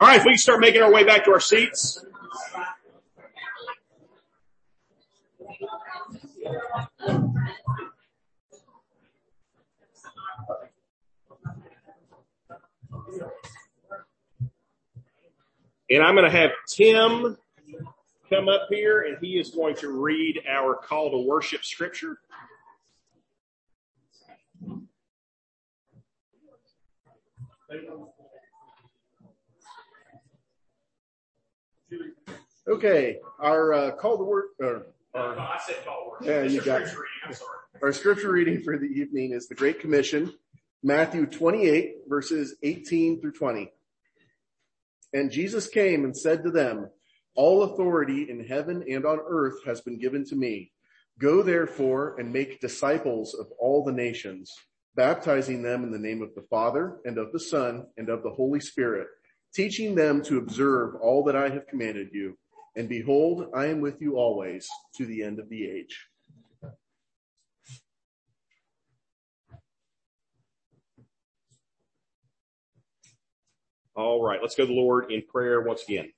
All 0.00 0.06
right, 0.06 0.18
if 0.18 0.24
we 0.24 0.32
can 0.32 0.38
start 0.38 0.60
making 0.60 0.82
our 0.82 0.92
way 0.92 1.04
back 1.04 1.24
to 1.24 1.32
our 1.32 1.40
seats. 1.40 2.04
And 15.90 16.02
I'm 16.02 16.14
going 16.14 16.30
to 16.30 16.36
have 16.36 16.50
Tim 16.68 17.38
come 18.28 18.48
up 18.48 18.68
here 18.70 19.02
and 19.02 19.18
he 19.20 19.38
is 19.38 19.50
going 19.50 19.76
to 19.76 20.00
read 20.00 20.42
our 20.48 20.74
call 20.74 21.10
to 21.10 21.18
worship 21.18 21.64
scripture. 21.64 22.18
Okay, 32.66 33.18
our 33.40 33.72
uh, 33.72 33.90
call 33.92 34.18
to 34.18 34.24
work. 34.24 34.46
Uh, 34.62 34.80
uh, 35.14 35.34
I 35.38 35.58
said 35.66 35.76
call 35.84 36.12
worship. 36.12 36.26
Yeah, 36.26 36.42
you 36.42 36.60
got. 36.60 36.80
Reading. 36.80 36.96
I'm 37.24 37.32
sorry. 37.32 37.58
Our 37.82 37.92
scripture 37.92 38.32
reading 38.32 38.62
for 38.62 38.76
the 38.76 38.86
evening 38.86 39.32
is 39.32 39.46
the 39.46 39.54
Great 39.54 39.80
Commission, 39.80 40.34
Matthew 40.82 41.26
28 41.26 42.08
verses 42.08 42.56
18 42.62 43.20
through 43.20 43.32
20. 43.32 43.72
And 45.14 45.30
Jesus 45.30 45.68
came 45.68 46.04
and 46.04 46.16
said 46.16 46.42
to 46.42 46.50
them, 46.50 46.90
all 47.38 47.62
authority 47.62 48.28
in 48.28 48.44
heaven 48.44 48.84
and 48.90 49.06
on 49.06 49.20
earth 49.24 49.64
has 49.64 49.80
been 49.80 49.96
given 49.96 50.24
to 50.24 50.34
me. 50.34 50.72
Go 51.20 51.40
therefore 51.40 52.18
and 52.18 52.32
make 52.32 52.60
disciples 52.60 53.32
of 53.32 53.46
all 53.60 53.84
the 53.84 53.92
nations, 53.92 54.52
baptizing 54.96 55.62
them 55.62 55.84
in 55.84 55.92
the 55.92 56.00
name 56.00 56.20
of 56.20 56.34
the 56.34 56.44
Father 56.50 56.96
and 57.04 57.16
of 57.16 57.32
the 57.32 57.38
Son 57.38 57.86
and 57.96 58.08
of 58.08 58.24
the 58.24 58.30
Holy 58.30 58.58
Spirit, 58.58 59.06
teaching 59.54 59.94
them 59.94 60.20
to 60.24 60.38
observe 60.38 60.96
all 61.00 61.22
that 61.24 61.36
I 61.36 61.48
have 61.48 61.68
commanded 61.68 62.08
you. 62.12 62.36
And 62.74 62.88
behold, 62.88 63.46
I 63.54 63.66
am 63.66 63.80
with 63.80 64.02
you 64.02 64.16
always 64.16 64.68
to 64.96 65.06
the 65.06 65.22
end 65.22 65.38
of 65.38 65.48
the 65.48 65.64
age. 65.64 66.08
All 73.94 74.24
right, 74.24 74.40
let's 74.42 74.56
go 74.56 74.64
to 74.64 74.68
the 74.68 74.74
Lord 74.74 75.12
in 75.12 75.22
prayer 75.22 75.60
once 75.60 75.84
again. 75.88 76.10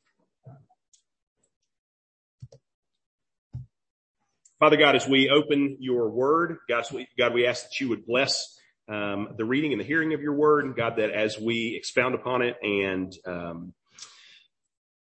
Father 4.60 4.76
God, 4.76 4.94
as 4.94 5.08
we 5.08 5.30
open 5.30 5.78
your 5.80 6.10
word, 6.10 6.58
God, 6.68 6.84
God, 7.18 7.32
we 7.32 7.46
ask 7.46 7.62
that 7.62 7.80
you 7.80 7.88
would 7.88 8.04
bless 8.04 8.60
um, 8.90 9.30
the 9.38 9.44
reading 9.46 9.72
and 9.72 9.80
the 9.80 9.86
hearing 9.86 10.12
of 10.12 10.20
your 10.20 10.34
word, 10.34 10.66
and 10.66 10.76
God, 10.76 10.96
that 10.96 11.10
as 11.12 11.38
we 11.38 11.74
expound 11.74 12.14
upon 12.14 12.42
it 12.42 12.56
and 12.62 13.10
um, 13.24 13.72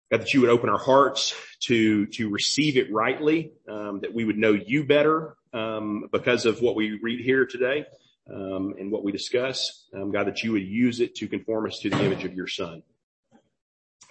God, 0.10 0.22
that 0.22 0.34
you 0.34 0.42
would 0.42 0.50
open 0.50 0.70
our 0.70 0.80
hearts 0.80 1.36
to 1.68 2.08
to 2.08 2.32
receive 2.32 2.78
it 2.78 2.92
rightly, 2.92 3.52
um, 3.70 4.00
that 4.02 4.12
we 4.12 4.26
would 4.26 4.40
know 4.40 4.54
you 4.54 4.86
better 4.86 5.36
um, 5.54 6.10
because 6.12 6.48
of 6.48 6.60
what 6.60 6.76
we 6.76 7.00
read 7.04 7.20
here 7.20 7.46
today 7.46 7.86
um, 8.34 8.74
and 8.80 8.92
what 8.92 9.04
we 9.04 9.12
discuss. 9.12 9.86
Um, 9.94 10.12
God, 10.12 10.26
that 10.26 10.42
you 10.42 10.54
would 10.54 10.66
use 10.66 11.00
it 11.00 11.14
to 11.18 11.28
conform 11.28 11.68
us 11.68 11.78
to 11.84 11.92
the 11.92 12.04
image 12.04 12.24
of 12.26 12.34
your 12.34 12.48
Son. 12.48 12.82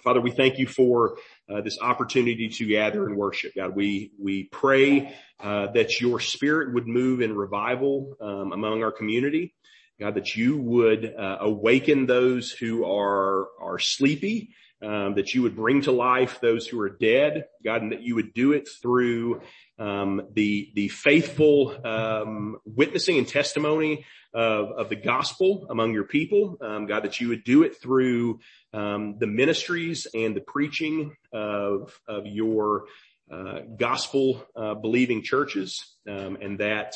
Father, 0.03 0.19
we 0.19 0.31
thank 0.31 0.57
you 0.57 0.67
for 0.67 1.17
uh, 1.49 1.61
this 1.61 1.79
opportunity 1.79 2.49
to 2.49 2.67
gather 2.67 3.07
and 3.07 3.15
worship. 3.15 3.53
God, 3.55 3.73
we 3.73 4.11
we 4.19 4.43
pray 4.45 5.15
uh, 5.39 5.67
that 5.67 6.01
your 6.01 6.19
Spirit 6.19 6.73
would 6.73 6.87
move 6.87 7.21
in 7.21 7.33
revival 7.33 8.17
um, 8.19 8.51
among 8.51 8.83
our 8.83 8.91
community. 8.91 9.55
God, 10.01 10.15
that 10.15 10.35
you 10.35 10.57
would 10.57 11.05
uh, 11.05 11.37
awaken 11.39 12.05
those 12.05 12.51
who 12.51 12.83
are 12.83 13.47
are 13.61 13.79
sleepy, 13.79 14.49
um, 14.81 15.15
that 15.15 15.33
you 15.33 15.41
would 15.43 15.55
bring 15.55 15.81
to 15.83 15.93
life 15.93 16.41
those 16.41 16.67
who 16.67 16.81
are 16.81 16.89
dead. 16.89 17.45
God, 17.63 17.81
and 17.81 17.93
that 17.93 18.01
you 18.01 18.15
would 18.15 18.33
do 18.33 18.51
it 18.51 18.67
through 18.81 19.41
um, 19.79 20.21
the 20.33 20.69
the 20.75 20.89
faithful 20.89 21.73
um, 21.85 22.57
witnessing 22.65 23.17
and 23.19 23.27
testimony 23.27 24.05
of, 24.33 24.71
of 24.71 24.89
the 24.89 24.95
gospel 24.95 25.67
among 25.69 25.93
your 25.93 26.05
people. 26.05 26.57
Um, 26.61 26.85
God, 26.87 27.03
that 27.03 27.19
you 27.21 27.29
would 27.29 27.43
do 27.43 27.63
it 27.63 27.79
through 27.81 28.39
um, 28.73 29.17
the 29.19 29.27
ministries 29.27 30.07
and 30.13 30.35
the 30.35 30.41
preaching 30.41 31.15
of, 31.31 31.99
of 32.07 32.25
your 32.25 32.85
uh, 33.31 33.59
gospel 33.77 34.45
uh, 34.55 34.73
believing 34.73 35.23
churches, 35.23 35.95
um, 36.07 36.37
and 36.41 36.59
that 36.59 36.95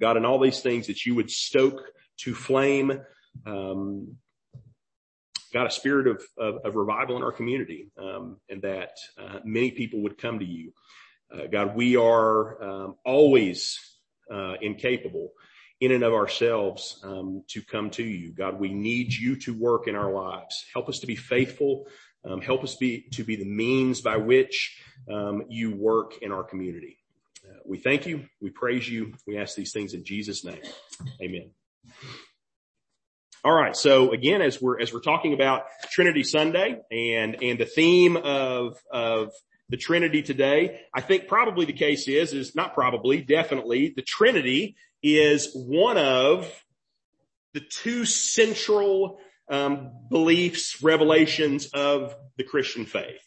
God, 0.00 0.16
in 0.16 0.24
all 0.24 0.38
these 0.38 0.60
things, 0.60 0.86
that 0.86 1.04
you 1.04 1.14
would 1.14 1.30
stoke 1.30 1.80
to 2.18 2.34
flame, 2.34 3.00
um, 3.44 4.16
God, 5.52 5.66
a 5.66 5.70
spirit 5.70 6.06
of, 6.06 6.22
of, 6.38 6.64
of, 6.64 6.74
revival 6.74 7.16
in 7.16 7.22
our 7.22 7.32
community, 7.32 7.88
um, 7.98 8.36
and 8.48 8.62
that 8.62 8.92
uh, 9.18 9.40
many 9.44 9.70
people 9.70 10.02
would 10.02 10.18
come 10.18 10.38
to 10.38 10.44
you. 10.44 10.72
Uh, 11.32 11.46
God, 11.50 11.74
we 11.74 11.96
are 11.96 12.62
um, 12.62 12.94
always 13.04 13.78
uh, 14.32 14.54
incapable 14.60 15.32
in 15.80 15.92
and 15.92 16.02
of 16.02 16.12
ourselves 16.12 17.00
um, 17.04 17.42
to 17.48 17.62
come 17.62 17.90
to 17.90 18.02
you. 18.02 18.32
God, 18.32 18.58
we 18.58 18.72
need 18.72 19.12
you 19.12 19.36
to 19.40 19.52
work 19.52 19.88
in 19.88 19.94
our 19.94 20.10
lives. 20.10 20.64
Help 20.72 20.88
us 20.88 21.00
to 21.00 21.06
be 21.06 21.16
faithful. 21.16 21.86
Um, 22.24 22.40
help 22.40 22.64
us 22.64 22.76
be 22.76 23.06
to 23.12 23.24
be 23.24 23.36
the 23.36 23.44
means 23.44 24.00
by 24.00 24.16
which 24.16 24.80
um, 25.12 25.44
you 25.48 25.74
work 25.76 26.14
in 26.22 26.32
our 26.32 26.42
community. 26.42 26.98
Uh, 27.46 27.58
we 27.64 27.78
thank 27.78 28.06
you. 28.06 28.24
We 28.40 28.50
praise 28.50 28.88
you. 28.88 29.14
We 29.26 29.38
ask 29.38 29.54
these 29.54 29.72
things 29.72 29.94
in 29.94 30.04
Jesus' 30.04 30.44
name. 30.44 30.62
Amen. 31.20 31.50
All 33.44 33.54
right. 33.54 33.76
So 33.76 34.12
again, 34.12 34.42
as 34.42 34.60
we're 34.60 34.80
as 34.80 34.92
we're 34.92 35.00
talking 35.00 35.32
about 35.32 35.66
Trinity 35.90 36.24
Sunday 36.24 36.80
and 36.90 37.36
and 37.42 37.60
the 37.60 37.66
theme 37.66 38.16
of 38.16 38.76
of 38.90 39.30
the 39.68 39.76
Trinity 39.76 40.22
today, 40.22 40.80
I 40.92 41.00
think 41.00 41.28
probably 41.28 41.64
the 41.64 41.72
case 41.72 42.08
is 42.08 42.32
is 42.32 42.56
not 42.56 42.74
probably 42.74 43.20
definitely 43.20 43.92
the 43.94 44.02
Trinity 44.02 44.74
is 45.06 45.50
one 45.54 45.96
of 45.98 46.50
the 47.54 47.60
two 47.60 48.04
central 48.04 49.18
um, 49.48 49.92
beliefs, 50.10 50.82
revelations 50.82 51.66
of 51.72 52.14
the 52.36 52.44
Christian 52.44 52.84
faith. 52.84 53.22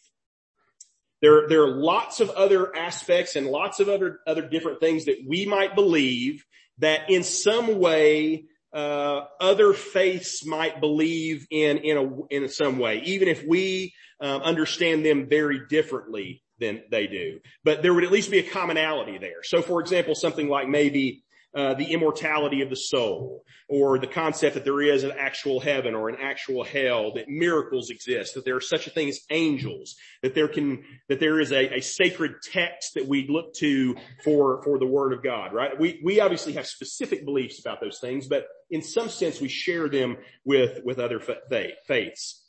There, 1.22 1.48
there 1.48 1.62
are 1.62 1.76
lots 1.76 2.20
of 2.20 2.30
other 2.30 2.74
aspects 2.74 3.36
and 3.36 3.46
lots 3.46 3.80
of 3.80 3.88
other, 3.88 4.20
other 4.26 4.46
different 4.46 4.80
things 4.80 5.06
that 5.06 5.24
we 5.26 5.46
might 5.46 5.74
believe 5.74 6.44
that 6.78 7.10
in 7.10 7.22
some 7.22 7.78
way, 7.78 8.44
uh, 8.72 9.22
other 9.40 9.72
faiths 9.72 10.46
might 10.46 10.80
believe 10.80 11.46
in, 11.50 11.78
in 11.78 11.96
a, 11.96 12.34
in 12.34 12.48
some 12.48 12.78
way, 12.78 13.02
even 13.04 13.28
if 13.28 13.44
we 13.44 13.92
um, 14.20 14.42
understand 14.42 15.04
them 15.04 15.28
very 15.28 15.62
differently 15.68 16.42
than 16.58 16.82
they 16.90 17.06
do. 17.06 17.40
But 17.64 17.82
there 17.82 17.92
would 17.92 18.04
at 18.04 18.12
least 18.12 18.30
be 18.30 18.38
a 18.38 18.48
commonality 18.48 19.18
there. 19.18 19.42
So 19.42 19.60
for 19.60 19.80
example, 19.80 20.14
something 20.14 20.48
like 20.48 20.68
maybe 20.68 21.24
uh, 21.54 21.74
the 21.74 21.92
immortality 21.92 22.62
of 22.62 22.70
the 22.70 22.76
soul 22.76 23.44
or 23.68 23.98
the 23.98 24.06
concept 24.06 24.54
that 24.54 24.64
there 24.64 24.82
is 24.82 25.04
an 25.04 25.12
actual 25.18 25.60
heaven 25.60 25.94
or 25.94 26.08
an 26.08 26.16
actual 26.20 26.64
hell, 26.64 27.12
that 27.14 27.28
miracles 27.28 27.90
exist, 27.90 28.34
that 28.34 28.44
there 28.44 28.56
are 28.56 28.60
such 28.60 28.86
a 28.86 28.90
thing 28.90 29.08
as 29.08 29.20
angels, 29.30 29.96
that 30.22 30.34
there 30.34 30.48
can, 30.48 30.84
that 31.08 31.20
there 31.20 31.40
is 31.40 31.52
a, 31.52 31.78
a 31.78 31.80
sacred 31.80 32.34
text 32.52 32.94
that 32.94 33.06
we 33.06 33.26
look 33.28 33.54
to 33.54 33.96
for, 34.24 34.62
for 34.62 34.78
the 34.78 34.86
word 34.86 35.12
of 35.12 35.22
God, 35.22 35.52
right? 35.52 35.78
We, 35.78 36.00
we 36.04 36.20
obviously 36.20 36.52
have 36.54 36.66
specific 36.66 37.24
beliefs 37.24 37.60
about 37.60 37.80
those 37.80 37.98
things, 38.00 38.26
but 38.26 38.46
in 38.70 38.82
some 38.82 39.08
sense 39.08 39.40
we 39.40 39.48
share 39.48 39.88
them 39.88 40.16
with, 40.44 40.80
with 40.84 40.98
other 40.98 41.20
faith, 41.20 41.74
faiths. 41.86 42.44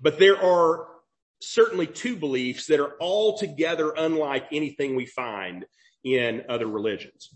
But 0.00 0.18
there 0.18 0.42
are 0.42 0.86
certainly 1.40 1.86
two 1.86 2.16
beliefs 2.16 2.66
that 2.66 2.80
are 2.80 2.94
altogether 3.00 3.92
unlike 3.96 4.46
anything 4.52 4.94
we 4.94 5.06
find 5.06 5.66
in 6.04 6.44
other 6.48 6.66
religions. 6.66 7.30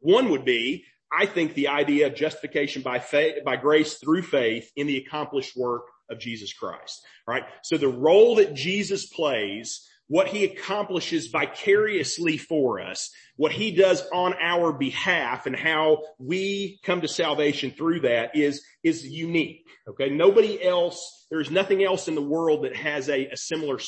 One 0.00 0.30
would 0.30 0.44
be, 0.44 0.84
I 1.12 1.26
think 1.26 1.54
the 1.54 1.68
idea 1.68 2.08
of 2.08 2.14
justification 2.14 2.82
by 2.82 2.98
faith, 2.98 3.44
by 3.44 3.56
grace 3.56 3.94
through 3.94 4.22
faith 4.22 4.70
in 4.76 4.86
the 4.86 4.98
accomplished 4.98 5.56
work 5.56 5.82
of 6.10 6.18
Jesus 6.18 6.52
Christ, 6.52 7.00
right? 7.26 7.44
So 7.62 7.76
the 7.76 7.88
role 7.88 8.36
that 8.36 8.54
Jesus 8.54 9.06
plays, 9.06 9.88
what 10.08 10.28
he 10.28 10.44
accomplishes 10.44 11.28
vicariously 11.28 12.38
for 12.38 12.80
us, 12.80 13.10
what 13.36 13.52
he 13.52 13.72
does 13.72 14.06
on 14.12 14.34
our 14.40 14.72
behalf 14.72 15.46
and 15.46 15.56
how 15.56 16.02
we 16.18 16.78
come 16.84 17.00
to 17.00 17.08
salvation 17.08 17.72
through 17.72 18.00
that 18.00 18.36
is, 18.36 18.64
is 18.82 19.04
unique. 19.04 19.66
Okay. 19.88 20.10
Nobody 20.10 20.62
else, 20.62 21.26
there's 21.30 21.50
nothing 21.50 21.82
else 21.82 22.08
in 22.08 22.14
the 22.14 22.22
world 22.22 22.64
that 22.64 22.76
has 22.76 23.08
a, 23.08 23.26
a 23.26 23.36
similar 23.36 23.78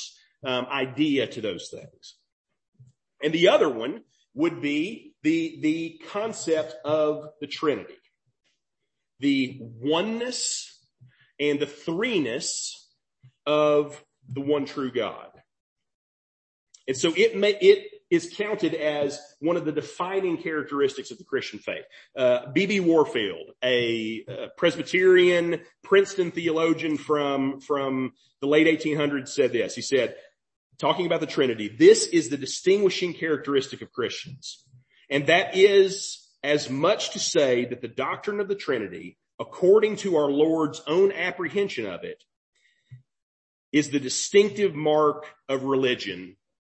um, 0.44 0.66
idea 0.66 1.26
to 1.26 1.40
those 1.40 1.69
things. 1.69 2.16
And 3.22 3.32
the 3.32 3.49
other 3.49 3.69
one 3.69 4.02
would 4.38 4.62
be 4.62 5.14
the, 5.25 5.58
the 5.61 6.00
concept 6.11 6.76
of 6.85 7.29
the 7.40 7.49
Trinity. 7.49 7.99
The 9.19 9.58
oneness 9.61 10.79
and 11.40 11.58
the 11.58 11.67
threeness 11.67 12.70
of 13.44 14.00
the 14.32 14.40
one 14.40 14.64
true 14.64 14.93
God. 14.93 15.31
And 16.87 16.96
so 16.96 17.12
it 17.17 17.37
may, 17.37 17.50
it 17.61 17.88
is 18.11 18.32
counted 18.37 18.75
as 18.75 19.19
one 19.40 19.56
of 19.56 19.64
the 19.64 19.73
defining 19.73 20.37
characteristics 20.38 21.11
of 21.11 21.19
the 21.19 21.25
Christian 21.25 21.58
faith. 21.58 21.85
Uh, 22.17 22.46
B.B. 22.52 22.79
Warfield, 22.79 23.50
a, 23.64 24.25
a 24.29 24.49
Presbyterian 24.56 25.62
Princeton 25.82 26.31
theologian 26.31 26.96
from, 26.96 27.61
from 27.61 28.12
the 28.40 28.46
late 28.46 28.69
1800s 28.69 29.29
said 29.29 29.52
this. 29.52 29.75
He 29.75 29.82
said, 29.82 30.14
talking 30.78 31.06
about 31.06 31.20
the 31.20 31.26
Trinity, 31.26 31.69
this 31.69 32.06
is 32.06 32.28
the 32.28 32.36
distinguishing 32.36 33.14
characteristic 33.14 33.82
of 33.82 33.92
Christians. 33.92 34.64
And 35.10 35.26
that 35.26 35.56
is 35.56 36.28
as 36.42 36.70
much 36.70 37.10
to 37.10 37.19
say 37.19 37.64
that 37.66 37.80
the 37.80 37.88
doctrine 37.88 38.40
of 38.40 38.48
the 38.48 38.54
Trinity, 38.54 39.19
according 39.40 39.96
to 39.96 40.16
our 40.16 40.30
Lord's 40.30 40.82
own 40.86 41.12
apprehension 41.12 41.86
of 41.86 42.04
it, 42.04 42.22
is 43.72 43.90
the 43.90 44.00
distinctive 44.00 44.75
mark 44.75 45.26
of 45.48 45.64
religion 45.64 46.36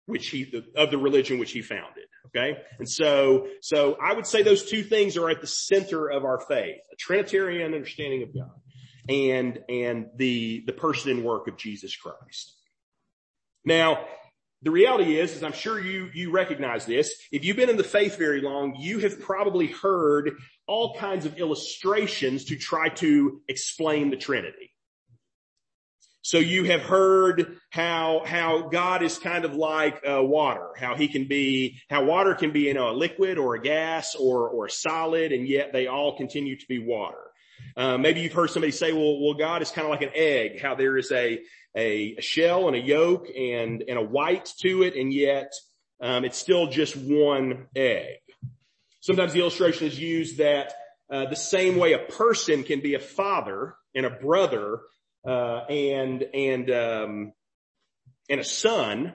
which 0.07 0.29
he, 0.29 0.65
of 0.75 0.91
the 0.91 0.97
religion 0.97 1.39
which 1.39 1.53
he 1.53 1.61
founded. 1.61 2.05
Okay. 2.27 2.59
And 2.79 2.89
so, 2.89 3.49
so 3.61 3.97
I 4.03 4.15
would 4.15 4.27
say 4.27 4.43
those 4.43 4.65
two 4.65 4.83
things 4.83 5.17
are 5.17 5.29
at 5.29 5.41
the 5.41 5.47
center 5.47 6.09
of 6.09 6.25
our 6.25 6.41
faith, 6.41 6.81
a 6.93 6.97
Trinitarian 6.97 7.75
understanding 7.75 8.23
of 8.23 8.35
God 8.35 8.51
and, 9.09 9.59
and 9.69 10.07
the, 10.17 10.65
the 10.67 10.73
person 10.73 11.11
and 11.11 11.25
work 11.25 11.49
of 11.49 11.57
Jesus 11.57 11.95
Christ. 11.97 12.58
Now, 13.69 14.07
the 14.63 14.71
reality 14.71 15.19
is, 15.21 15.37
is 15.37 15.43
I'm 15.43 15.53
sure 15.53 15.79
you, 15.79 16.09
you 16.15 16.31
recognize 16.31 16.87
this. 16.87 17.15
If 17.31 17.45
you've 17.45 17.57
been 17.57 17.69
in 17.69 17.77
the 17.77 17.85
faith 17.85 18.17
very 18.17 18.41
long, 18.41 18.75
you 18.77 18.99
have 19.01 19.21
probably 19.21 19.67
heard 19.67 20.33
all 20.67 20.97
kinds 20.97 21.27
of 21.27 21.39
illustrations 21.39 22.47
to 22.47 22.57
try 22.57 22.89
to 22.89 23.43
explain 23.47 24.09
the 24.11 24.17
Trinity. 24.17 24.75
So 26.23 26.39
you 26.39 26.65
have 26.65 26.81
heard 26.81 27.59
how, 27.71 28.23
how 28.25 28.69
God 28.69 29.03
is 29.03 29.19
kind 29.19 29.45
of 29.45 29.55
like 29.55 30.03
uh, 30.07 30.23
water, 30.23 30.71
how 30.77 30.95
he 30.97 31.09
can 31.09 31.29
be, 31.29 31.79
how 31.91 32.05
water 32.05 32.35
can 32.35 32.51
be, 32.51 32.63
you 32.63 32.75
know, 32.75 32.91
a 32.91 32.97
liquid 32.97 33.37
or 33.37 33.55
a 33.55 33.61
gas 33.61 34.15
or, 34.15 34.49
or 34.49 34.67
a 34.67 34.71
solid 34.71 35.31
and 35.33 35.47
yet 35.47 35.75
they 35.75 35.87
all 35.87 36.17
continue 36.17 36.59
to 36.59 36.67
be 36.67 36.79
water. 36.79 37.19
Uh, 37.77 37.99
maybe 37.99 38.21
you've 38.21 38.33
heard 38.33 38.51
somebody 38.51 38.73
say, 38.73 38.93
well, 38.93 39.21
well, 39.21 39.35
God 39.35 39.63
is 39.63 39.71
kind 39.71 39.85
of 39.87 39.91
like 39.91 40.03
an 40.03 40.11
egg, 40.15 40.61
how 40.61 40.75
there 40.75 40.97
is 40.97 41.13
a, 41.13 41.39
a, 41.79 42.17
a 42.19 42.23
shell 42.23 42.67
and 42.67 42.77
a 42.77 42.81
yolk 42.81 43.29
and, 43.29 43.85
and 43.89 43.99
a 43.99 44.03
white 44.03 44.53
to 44.61 44.83
it 44.83 44.97
and 44.97 45.13
yet, 45.13 45.53
um, 46.01 46.25
it's 46.25 46.39
still 46.39 46.67
just 46.67 46.97
one 46.97 47.67
egg. 47.75 48.19
Sometimes 49.01 49.33
the 49.33 49.41
illustration 49.41 49.87
is 49.87 49.99
used 49.99 50.39
that, 50.39 50.75
uh, 51.11 51.27
the 51.27 51.37
same 51.37 51.77
way 51.77 51.95
a 51.95 51.99
person 51.99 52.63
can 52.65 52.81
be 52.81 52.95
a 52.95 53.01
father 53.01 53.75
and 53.95 54.05
a 54.05 54.11
brother 54.11 54.81
uh, 55.27 55.65
and 55.69 56.23
and 56.35 56.71
um, 56.71 57.33
and 58.29 58.41
a 58.41 58.45
son. 58.45 59.15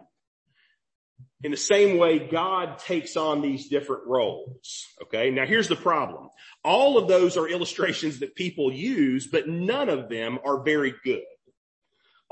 In 1.43 1.51
the 1.51 1.57
same 1.57 1.97
way, 1.97 2.19
God 2.19 2.79
takes 2.79 3.17
on 3.17 3.41
these 3.41 3.67
different 3.67 4.07
roles. 4.07 4.87
Okay. 5.03 5.29
Now 5.29 5.45
here's 5.45 5.67
the 5.67 5.75
problem. 5.75 6.29
All 6.63 6.97
of 6.97 7.07
those 7.07 7.37
are 7.37 7.47
illustrations 7.47 8.19
that 8.19 8.33
people 8.33 8.71
use, 8.71 9.27
but 9.27 9.47
none 9.47 9.89
of 9.89 10.09
them 10.09 10.39
are 10.43 10.63
very 10.63 10.93
good. 11.03 11.23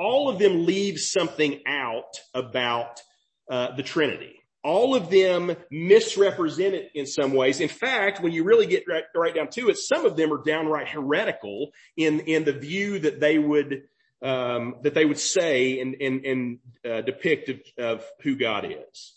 All 0.02 0.30
of 0.30 0.40
them 0.40 0.66
leave 0.66 1.00
something 1.00 1.62
out 1.68 2.20
about 2.34 3.00
uh, 3.50 3.76
the 3.76 3.84
Trinity 3.84 4.42
all 4.64 4.96
of 4.96 5.10
them 5.10 5.56
misrepresent 5.72 6.76
it 6.76 6.92
in 6.94 7.06
some 7.06 7.34
ways. 7.34 7.60
In 7.60 7.70
fact, 7.70 8.22
when 8.22 8.32
you 8.32 8.44
really 8.44 8.68
get 8.68 8.84
right, 8.88 9.04
right, 9.16 9.34
down 9.34 9.50
to 9.50 9.70
it, 9.70 9.78
some 9.78 10.06
of 10.06 10.16
them 10.16 10.32
are 10.32 10.44
downright 10.44 10.88
heretical 10.88 11.72
in, 11.98 12.22
in 12.22 12.44
the 12.44 12.54
view 12.54 13.00
that 13.00 13.20
they 13.20 13.40
would, 13.40 13.84
um, 14.22 14.76
that 14.84 14.94
they 14.94 15.06
would 15.06 15.18
say 15.18 15.80
and, 15.80 15.96
and, 16.00 16.26
and 16.26 16.60
uh, 16.88 17.02
depict 17.02 17.50
of, 17.50 17.62
of 17.78 18.06
who 18.22 18.36
God 18.36 18.66
is. 18.66 19.14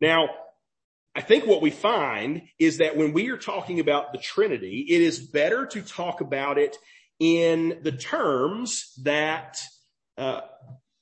Now, 0.00 0.28
I 1.14 1.20
think 1.20 1.46
what 1.46 1.60
we 1.60 1.70
find 1.70 2.42
is 2.58 2.78
that 2.78 2.96
when 2.96 3.12
we 3.12 3.28
are 3.28 3.36
talking 3.36 3.78
about 3.78 4.12
the 4.12 4.18
Trinity, 4.18 4.86
it 4.88 5.02
is 5.02 5.18
better 5.18 5.66
to 5.66 5.82
talk 5.82 6.22
about 6.22 6.56
it 6.56 6.78
in 7.22 7.78
the 7.82 7.92
terms 7.92 8.92
that 9.04 9.60
uh, 10.18 10.40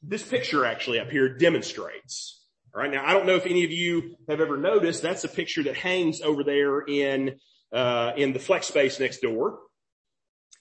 this 0.03 0.23
picture 0.23 0.67
actually 0.67 1.01
up 1.01 1.11
here 1.11 1.31
demonstrates. 1.39 2.45
All 2.75 2.83
right. 2.83 2.93
Now, 2.93 3.07
I 3.07 3.15
don't 3.15 3.25
know 3.25 3.37
if 3.37 3.47
any 3.47 3.65
of 3.65 3.71
you 3.71 4.17
have 4.29 4.39
ever 4.39 4.59
noticed 4.59 5.01
that's 5.01 5.25
a 5.25 5.29
picture 5.29 5.63
that 5.63 5.77
hangs 5.77 6.21
over 6.21 6.45
there 6.45 6.81
in, 6.81 7.41
uh, 7.73 8.13
in 8.19 8.35
the 8.35 8.39
flex 8.39 8.67
space 8.67 9.01
next 9.01 9.23
door. 9.23 9.61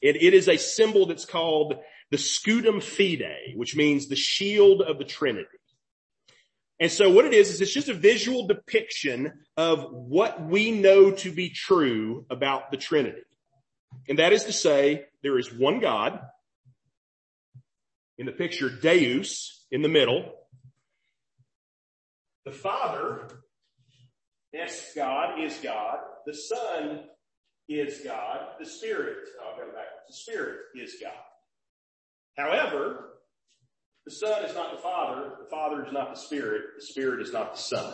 It, 0.02 0.16
it 0.16 0.34
is 0.34 0.48
a 0.48 0.56
symbol 0.56 1.08
that's 1.08 1.26
called 1.26 1.76
the 2.10 2.18
scutum 2.18 2.82
fide, 2.82 3.58
which 3.58 3.76
means 3.76 4.08
the 4.08 4.16
shield 4.16 4.82
of 4.82 4.98
the 4.98 5.04
Trinity. 5.04 5.50
And 6.80 6.90
so 6.90 7.10
what 7.10 7.26
it 7.26 7.34
is, 7.34 7.50
is 7.50 7.60
it's 7.60 7.74
just 7.74 7.90
a 7.90 7.94
visual 7.94 8.48
depiction 8.48 9.34
of 9.58 9.92
what 9.92 10.42
we 10.42 10.72
know 10.72 11.12
to 11.12 11.34
be 11.34 11.50
true 11.50 12.26
about 12.30 12.72
the 12.72 12.78
Trinity. 12.78 13.24
And 14.08 14.20
that 14.20 14.34
is 14.34 14.46
to 14.46 14.54
say, 14.54 15.06
there 15.24 15.38
is 15.38 15.54
one 15.54 15.80
God 15.80 16.20
in 18.18 18.26
the 18.26 18.32
picture, 18.32 18.70
Deus 18.70 19.66
in 19.72 19.82
the 19.82 19.90
middle, 19.90 20.34
the 22.50 22.52
Father, 22.52 23.28
yes, 24.52 24.94
God 24.96 25.40
is 25.40 25.60
God. 25.62 26.00
The 26.26 26.34
Son 26.34 27.02
is 27.68 28.02
God. 28.04 28.40
The 28.60 28.66
Spirit, 28.66 29.18
I'll 29.40 29.56
go 29.56 29.72
back. 29.72 29.86
The 30.08 30.14
Spirit 30.16 30.58
is 30.76 30.96
God. 31.00 31.14
However, 32.38 33.20
the 34.06 34.12
Son 34.12 34.46
is 34.46 34.56
not 34.56 34.76
the 34.76 34.82
Father. 34.82 35.34
The 35.44 35.50
Father 35.50 35.86
is 35.86 35.94
not 35.94 36.16
the 36.16 36.20
Spirit. 36.20 36.64
The 36.80 36.86
Spirit 36.86 37.22
is 37.22 37.32
not 37.32 37.56
the 37.56 37.62
Son. 37.62 37.94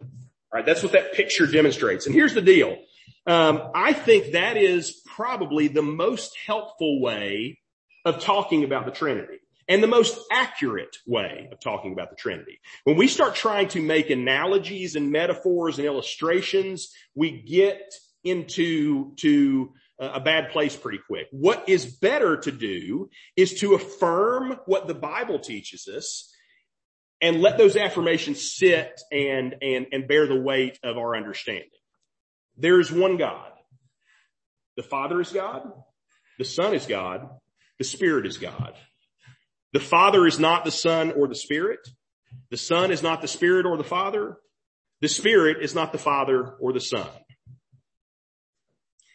All 0.00 0.08
right. 0.52 0.66
That's 0.66 0.82
what 0.82 0.92
that 0.92 1.12
picture 1.12 1.46
demonstrates. 1.46 2.06
And 2.06 2.14
here's 2.14 2.34
the 2.34 2.42
deal. 2.42 2.78
Um, 3.26 3.70
I 3.74 3.92
think 3.92 4.32
that 4.32 4.56
is 4.56 5.00
probably 5.06 5.68
the 5.68 5.82
most 5.82 6.36
helpful 6.46 7.00
way 7.00 7.58
of 8.04 8.20
talking 8.20 8.64
about 8.64 8.84
the 8.84 8.90
Trinity 8.90 9.38
and 9.68 9.82
the 9.82 9.88
most 9.88 10.18
accurate 10.30 10.96
way 11.06 11.48
of 11.52 11.60
talking 11.60 11.92
about 11.92 12.10
the 12.10 12.16
Trinity. 12.16 12.58
When 12.84 12.96
we 12.96 13.06
start 13.06 13.36
trying 13.36 13.68
to 13.68 13.80
make 13.80 14.10
analogies 14.10 14.96
and 14.96 15.12
metaphors 15.12 15.78
and 15.78 15.86
illustrations, 15.86 16.92
we 17.14 17.42
get 17.42 17.94
into 18.24 19.14
to 19.16 19.72
a 19.98 20.20
bad 20.20 20.50
place 20.50 20.74
pretty 20.74 20.98
quick. 21.06 21.28
What 21.30 21.68
is 21.68 21.86
better 21.86 22.36
to 22.38 22.50
do 22.50 23.08
is 23.36 23.60
to 23.60 23.74
affirm 23.74 24.58
what 24.66 24.88
the 24.88 24.94
Bible 24.94 25.38
teaches 25.38 25.86
us 25.86 26.28
and 27.20 27.40
let 27.40 27.56
those 27.56 27.76
affirmations 27.76 28.52
sit 28.52 29.00
and, 29.12 29.54
and, 29.62 29.86
and 29.92 30.08
bear 30.08 30.26
the 30.26 30.40
weight 30.40 30.78
of 30.82 30.98
our 30.98 31.14
understanding. 31.14 31.68
There 32.56 32.80
is 32.80 32.92
one 32.92 33.16
God. 33.16 33.50
The 34.76 34.82
Father 34.82 35.20
is 35.20 35.32
God. 35.32 35.70
The 36.38 36.44
Son 36.44 36.74
is 36.74 36.86
God. 36.86 37.28
The 37.78 37.84
Spirit 37.84 38.26
is 38.26 38.38
God. 38.38 38.74
The 39.72 39.80
Father 39.80 40.26
is 40.26 40.38
not 40.38 40.64
the 40.64 40.70
Son 40.70 41.12
or 41.12 41.28
the 41.28 41.34
Spirit. 41.34 41.80
The 42.50 42.56
Son 42.56 42.90
is 42.90 43.02
not 43.02 43.22
the 43.22 43.28
Spirit 43.28 43.66
or 43.66 43.76
the 43.76 43.84
Father. 43.84 44.36
The 45.00 45.08
Spirit 45.08 45.58
is 45.62 45.74
not 45.74 45.92
the 45.92 45.98
Father 45.98 46.54
or 46.60 46.72
the 46.72 46.80
Son. 46.80 47.08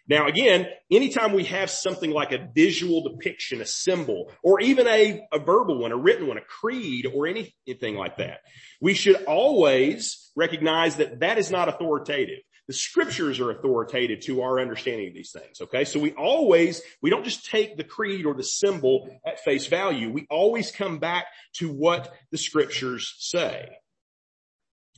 Now 0.10 0.28
again, 0.28 0.68
anytime 0.90 1.34
we 1.34 1.46
have 1.46 1.70
something 1.70 2.12
like 2.12 2.32
a 2.32 2.48
visual 2.56 3.04
depiction, 3.04 3.62
a 3.62 3.66
symbol, 3.66 4.32
or 4.42 4.62
even 4.62 4.88
a, 4.88 5.22
a 5.34 5.40
verbal 5.40 5.82
one, 5.82 5.92
a 5.92 5.98
written 5.98 6.28
one, 6.28 6.38
a 6.38 6.42
creed, 6.42 7.06
or 7.14 7.28
anything 7.28 7.96
like 7.96 8.18
that, 8.18 8.40
we 8.82 8.94
should 8.94 9.24
always 9.26 10.32
recognize 10.36 10.96
that 10.98 11.20
that 11.20 11.38
is 11.38 11.52
not 11.52 11.68
authoritative. 11.68 12.40
The 12.68 12.74
scriptures 12.74 13.40
are 13.40 13.50
authoritative 13.52 14.20
to 14.22 14.42
our 14.42 14.60
understanding 14.60 15.08
of 15.08 15.14
these 15.14 15.32
things. 15.32 15.62
Okay. 15.62 15.86
So 15.86 16.00
we 16.00 16.12
always, 16.12 16.82
we 17.02 17.10
don't 17.10 17.24
just 17.24 17.50
take 17.50 17.78
the 17.78 17.84
creed 17.84 18.26
or 18.26 18.34
the 18.34 18.44
symbol 18.44 19.10
at 19.26 19.40
face 19.40 19.68
value. 19.68 20.12
We 20.12 20.28
always 20.30 20.72
come 20.72 21.00
back 21.00 21.28
to 21.56 21.70
what 21.70 22.14
the 22.32 22.38
scriptures 22.38 23.16
say. 23.20 23.70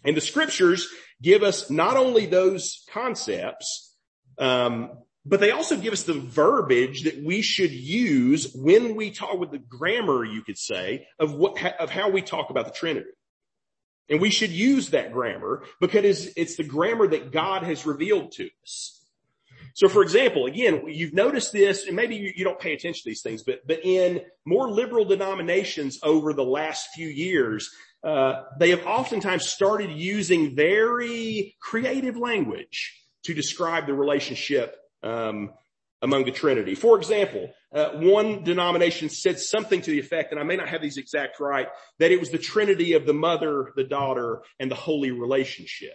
And 0.04 0.18
the 0.18 0.22
scriptures 0.22 0.88
give 1.22 1.44
us 1.44 1.70
not 1.70 1.98
only 1.98 2.26
those 2.26 2.84
concepts, 2.92 3.96
um, 4.38 4.92
but 5.26 5.40
they 5.40 5.52
also 5.52 5.78
give 5.78 5.94
us 5.94 6.04
the 6.04 6.14
verbiage 6.14 7.04
that 7.04 7.22
we 7.24 7.42
should 7.42 7.72
use 7.72 8.52
when 8.56 8.96
we 8.96 9.12
talk 9.12 9.38
with 9.38 9.52
the 9.52 9.60
grammar, 9.60 10.24
you 10.24 10.42
could 10.42 10.58
say, 10.58 11.08
of 11.20 11.34
what, 11.34 11.62
of 11.80 11.90
how 11.90 12.10
we 12.10 12.22
talk 12.22 12.50
about 12.50 12.66
the 12.66 12.72
Trinity. 12.72 13.10
And 14.10 14.20
we 14.20 14.30
should 14.30 14.51
use 14.51 14.89
that 14.89 15.12
grammar 15.12 15.63
because 15.80 16.32
it's 16.36 16.56
the 16.56 16.63
grammar 16.63 17.08
that 17.08 17.32
God 17.32 17.63
has 17.63 17.86
revealed 17.86 18.32
to 18.34 18.50
us. 18.63 18.96
So 19.75 19.88
for 19.88 20.01
example, 20.01 20.46
again, 20.46 20.84
you've 20.88 21.13
noticed 21.13 21.54
this, 21.54 21.86
and 21.86 21.96
maybe 21.96 22.34
you, 22.36 22.44
don't 22.44 22.60
pay 22.60 22.74
attention 22.74 23.04
to 23.04 23.10
these 23.10 23.22
things, 23.22 23.44
but, 23.44 23.66
but 23.68 23.86
in 23.86 24.22
more 24.46 24.70
liberal 24.70 25.06
denominations 25.06 26.00
over 26.04 26.34
the 26.34 26.44
last 26.44 26.89
few 26.94 27.08
years, 27.08 27.70
uh, 28.04 28.44
they 28.60 28.72
have 28.72 28.86
oftentimes 28.86 29.46
started 29.46 29.92
using 29.92 30.56
very 30.56 31.56
creative 31.62 32.18
language 32.18 32.96
to 33.24 33.34
describe 33.34 33.86
the 33.86 33.94
relationship 33.94 34.75
um, 35.04 35.51
among 36.01 36.25
the 36.25 36.32
Trinity. 36.32 36.75
For 36.75 36.98
example, 36.98 37.51
uh, 37.74 37.89
one 37.96 38.44
denomination 38.44 39.10
said 39.10 39.39
something 39.39 39.82
to 39.82 39.91
the 39.91 40.00
effect, 40.00 40.32
and 40.32 40.39
I 40.39 40.44
may 40.44 40.56
not 40.56 40.70
have 40.70 40.82
these 40.82 40.98
exact 40.98 41.39
right, 41.39 41.68
that 42.00 42.12
it 42.12 42.20
was 42.20 42.29
the 42.29 42.38
Trinity 42.38 42.94
of 42.94 43.06
the 43.06 43.13
mother, 43.13 43.74
the 43.75 43.84
daughter, 43.84 44.41
and 44.60 44.72
the 44.72 44.75
holy 44.75 45.12
relationship. 45.12 45.94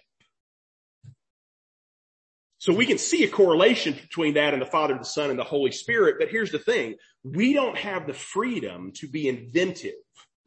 So 2.59 2.73
we 2.73 2.87
can 2.87 2.99
see 2.99 3.25
a 3.25 3.29
correlation 3.29 3.93
between 3.93 4.35
that 4.35 4.55
and 4.55 4.63
the 4.63 4.67
Father, 4.67 4.97
the 4.97 5.05
Son, 5.05 5.29
and 5.29 5.39
the 5.39 5.45
Holy 5.45 5.71
Spirit. 5.71 6.17
But 6.19 6.29
here's 6.29 6.51
the 6.51 6.59
thing. 6.59 6.95
We 7.23 7.53
don't 7.53 7.77
have 7.77 8.07
the 8.07 8.15
freedom 8.15 8.93
to 8.97 9.09
be 9.09 9.29
inventive 9.29 9.93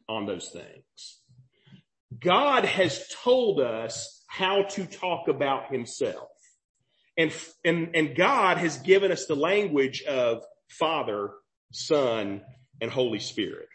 on 0.08 0.26
those 0.26 0.48
things. 0.48 1.20
God 2.18 2.64
has 2.64 3.06
told 3.22 3.60
us 3.60 4.24
how 4.26 4.62
to 4.62 4.86
talk 4.86 5.28
about 5.28 5.70
himself. 5.70 6.28
And, 7.18 7.32
and, 7.64 7.90
and 7.94 8.16
God 8.16 8.58
has 8.58 8.78
given 8.78 9.10
us 9.10 9.26
the 9.26 9.34
language 9.34 10.02
of 10.04 10.44
Father, 10.70 11.32
Son, 11.72 12.42
and 12.80 12.90
Holy 12.90 13.18
Spirit. 13.18 13.68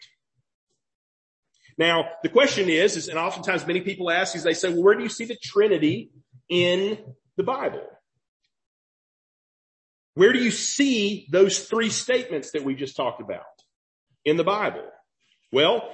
Now, 1.76 2.06
the 2.22 2.30
question 2.30 2.70
is, 2.70 2.96
is, 2.96 3.08
and 3.08 3.18
oftentimes 3.18 3.66
many 3.66 3.82
people 3.82 4.10
ask 4.10 4.34
is 4.34 4.44
they 4.44 4.54
say, 4.54 4.70
well, 4.70 4.82
where 4.82 4.94
do 4.94 5.02
you 5.02 5.08
see 5.08 5.26
the 5.26 5.36
Trinity 5.36 6.10
in 6.48 6.98
the 7.36 7.42
Bible? 7.42 7.82
Where 10.14 10.32
do 10.32 10.38
you 10.38 10.52
see 10.52 11.26
those 11.30 11.66
three 11.66 11.90
statements 11.90 12.52
that 12.52 12.64
we 12.64 12.74
just 12.74 12.96
talked 12.96 13.20
about 13.20 13.42
in 14.24 14.36
the 14.36 14.44
Bible? 14.44 14.84
Well, 15.52 15.90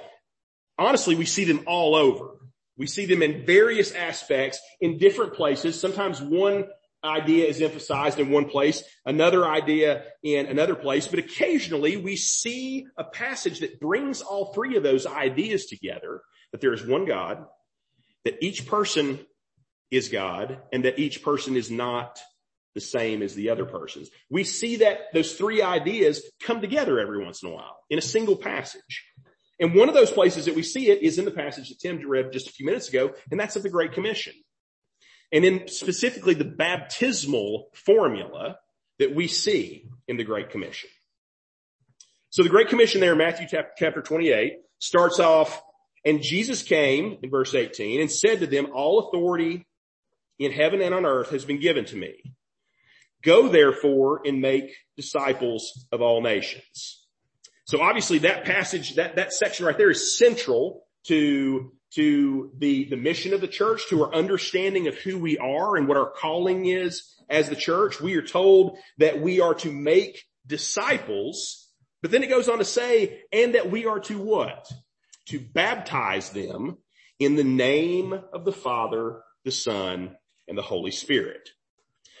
honestly, 0.77 1.15
we 1.15 1.25
see 1.25 1.45
them 1.45 1.63
all 1.65 1.95
over. 1.95 2.37
We 2.77 2.87
see 2.87 3.07
them 3.07 3.23
in 3.23 3.45
various 3.45 3.91
aspects 3.91 4.59
in 4.79 4.99
different 4.99 5.33
places. 5.33 5.79
Sometimes 5.79 6.21
one 6.21 6.65
idea 7.03 7.47
is 7.47 7.61
emphasized 7.61 8.19
in 8.19 8.29
one 8.29 8.45
place, 8.45 8.83
another 9.05 9.45
idea 9.45 10.03
in 10.23 10.45
another 10.45 10.75
place, 10.75 11.07
but 11.07 11.19
occasionally 11.19 11.97
we 11.97 12.15
see 12.15 12.85
a 12.97 13.03
passage 13.03 13.59
that 13.59 13.79
brings 13.79 14.21
all 14.21 14.53
three 14.53 14.75
of 14.75 14.83
those 14.83 15.05
ideas 15.05 15.65
together, 15.65 16.21
that 16.51 16.61
there 16.61 16.73
is 16.73 16.85
one 16.85 17.05
God, 17.05 17.45
that 18.25 18.43
each 18.43 18.67
person 18.67 19.19
is 19.89 20.09
God, 20.09 20.59
and 20.71 20.85
that 20.85 20.99
each 20.99 21.23
person 21.23 21.55
is 21.55 21.71
not 21.71 22.19
the 22.73 22.81
same 22.81 23.21
as 23.21 23.35
the 23.35 23.49
other 23.49 23.65
persons. 23.65 24.09
We 24.29 24.43
see 24.43 24.77
that 24.77 25.13
those 25.13 25.33
three 25.33 25.61
ideas 25.61 26.23
come 26.41 26.61
together 26.61 26.99
every 26.99 27.23
once 27.23 27.43
in 27.43 27.49
a 27.49 27.51
while 27.51 27.77
in 27.89 27.97
a 27.97 28.01
single 28.01 28.37
passage. 28.37 29.05
And 29.59 29.75
one 29.75 29.89
of 29.89 29.95
those 29.95 30.11
places 30.11 30.45
that 30.45 30.55
we 30.55 30.63
see 30.63 30.89
it 30.89 31.03
is 31.03 31.19
in 31.19 31.25
the 31.25 31.31
passage 31.31 31.69
that 31.69 31.79
Tim 31.79 32.01
read 32.07 32.31
just 32.31 32.47
a 32.47 32.51
few 32.51 32.65
minutes 32.65 32.89
ago, 32.89 33.13
and 33.29 33.39
that's 33.39 33.55
of 33.55 33.63
the 33.63 33.69
Great 33.69 33.91
Commission. 33.91 34.33
And 35.31 35.43
then 35.43 35.67
specifically 35.67 36.33
the 36.33 36.45
baptismal 36.45 37.69
formula 37.73 38.57
that 38.99 39.15
we 39.15 39.27
see 39.27 39.87
in 40.07 40.17
the 40.17 40.23
Great 40.23 40.49
Commission. 40.49 40.89
So 42.29 42.43
the 42.43 42.49
Great 42.49 42.69
Commission 42.69 43.01
there 43.01 43.13
in 43.13 43.17
Matthew 43.17 43.47
chapter 43.49 44.01
28 44.01 44.53
starts 44.79 45.19
off, 45.19 45.61
and 46.05 46.21
Jesus 46.21 46.63
came 46.63 47.17
in 47.21 47.29
verse 47.29 47.53
18 47.53 48.01
and 48.01 48.11
said 48.11 48.39
to 48.39 48.47
them, 48.47 48.67
all 48.73 49.07
authority 49.07 49.65
in 50.39 50.51
heaven 50.51 50.81
and 50.81 50.93
on 50.93 51.05
earth 51.05 51.29
has 51.31 51.45
been 51.45 51.59
given 51.59 51.85
to 51.85 51.95
me. 51.95 52.33
Go 53.23 53.47
therefore 53.47 54.21
and 54.25 54.41
make 54.41 54.75
disciples 54.97 55.87
of 55.91 56.01
all 56.01 56.21
nations. 56.21 57.05
So 57.65 57.81
obviously 57.81 58.19
that 58.19 58.43
passage, 58.43 58.95
that, 58.95 59.15
that 59.15 59.33
section 59.33 59.65
right 59.65 59.77
there 59.77 59.91
is 59.91 60.17
central 60.17 60.83
to, 61.07 61.71
to 61.95 62.51
the, 62.57 62.85
the 62.85 62.95
mission 62.97 63.33
of 63.33 63.41
the 63.41 63.47
church, 63.47 63.87
to 63.89 64.03
our 64.03 64.13
understanding 64.13 64.87
of 64.87 64.95
who 64.95 65.19
we 65.19 65.37
are 65.37 65.75
and 65.75 65.87
what 65.87 65.97
our 65.97 66.09
calling 66.09 66.65
is 66.65 67.13
as 67.29 67.49
the 67.49 67.55
church. 67.55 67.99
We 67.99 68.15
are 68.15 68.21
told 68.21 68.77
that 68.97 69.21
we 69.21 69.41
are 69.41 69.53
to 69.55 69.71
make 69.71 70.23
disciples, 70.47 71.69
but 72.01 72.11
then 72.11 72.23
it 72.23 72.29
goes 72.29 72.49
on 72.49 72.59
to 72.59 72.65
say, 72.65 73.21
and 73.31 73.55
that 73.55 73.69
we 73.69 73.85
are 73.85 73.99
to 74.01 74.19
what? 74.19 74.71
To 75.27 75.39
baptize 75.39 76.29
them 76.29 76.77
in 77.19 77.35
the 77.35 77.43
name 77.43 78.13
of 78.33 78.45
the 78.45 78.51
Father, 78.51 79.21
the 79.43 79.51
Son, 79.51 80.15
and 80.47 80.57
the 80.57 80.63
Holy 80.63 80.91
Spirit. 80.91 81.49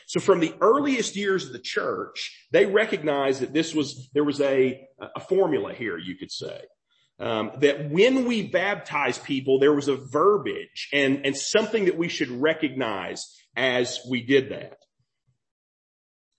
So 0.05 0.19
from 0.19 0.41
the 0.41 0.53
earliest 0.59 1.15
years 1.15 1.45
of 1.45 1.53
the 1.53 1.59
church, 1.59 2.47
they 2.51 2.65
recognized 2.65 3.41
that 3.41 3.53
this 3.53 3.73
was, 3.73 4.09
there 4.13 4.25
was 4.25 4.41
a, 4.41 4.85
a 5.15 5.19
formula 5.21 5.73
here, 5.73 5.97
you 5.97 6.17
could 6.17 6.31
say. 6.31 6.61
Um, 7.21 7.51
that 7.59 7.91
when 7.91 8.25
we 8.25 8.41
baptize 8.47 9.19
people, 9.19 9.59
there 9.59 9.73
was 9.73 9.87
a 9.87 9.95
verbiage 9.95 10.89
and, 10.91 11.23
and 11.23 11.37
something 11.37 11.85
that 11.85 11.95
we 11.95 12.07
should 12.09 12.31
recognize 12.31 13.27
as 13.55 13.99
we 14.09 14.23
did 14.23 14.49
that. 14.49 14.77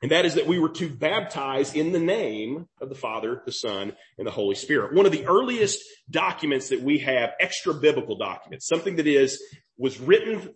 And 0.02 0.10
that 0.10 0.26
is 0.26 0.34
that 0.34 0.48
we 0.48 0.58
were 0.58 0.70
to 0.70 0.88
baptize 0.88 1.74
in 1.74 1.92
the 1.92 2.00
name 2.00 2.66
of 2.80 2.88
the 2.88 2.96
Father, 2.96 3.42
the 3.46 3.52
Son, 3.52 3.92
and 4.18 4.26
the 4.26 4.32
Holy 4.32 4.56
Spirit. 4.56 4.92
One 4.92 5.06
of 5.06 5.12
the 5.12 5.26
earliest 5.26 5.80
documents 6.10 6.70
that 6.70 6.82
we 6.82 6.98
have, 6.98 7.30
extra 7.38 7.72
biblical 7.72 8.18
documents, 8.18 8.66
something 8.66 8.96
that 8.96 9.06
is, 9.06 9.40
was 9.78 10.00
written 10.00 10.52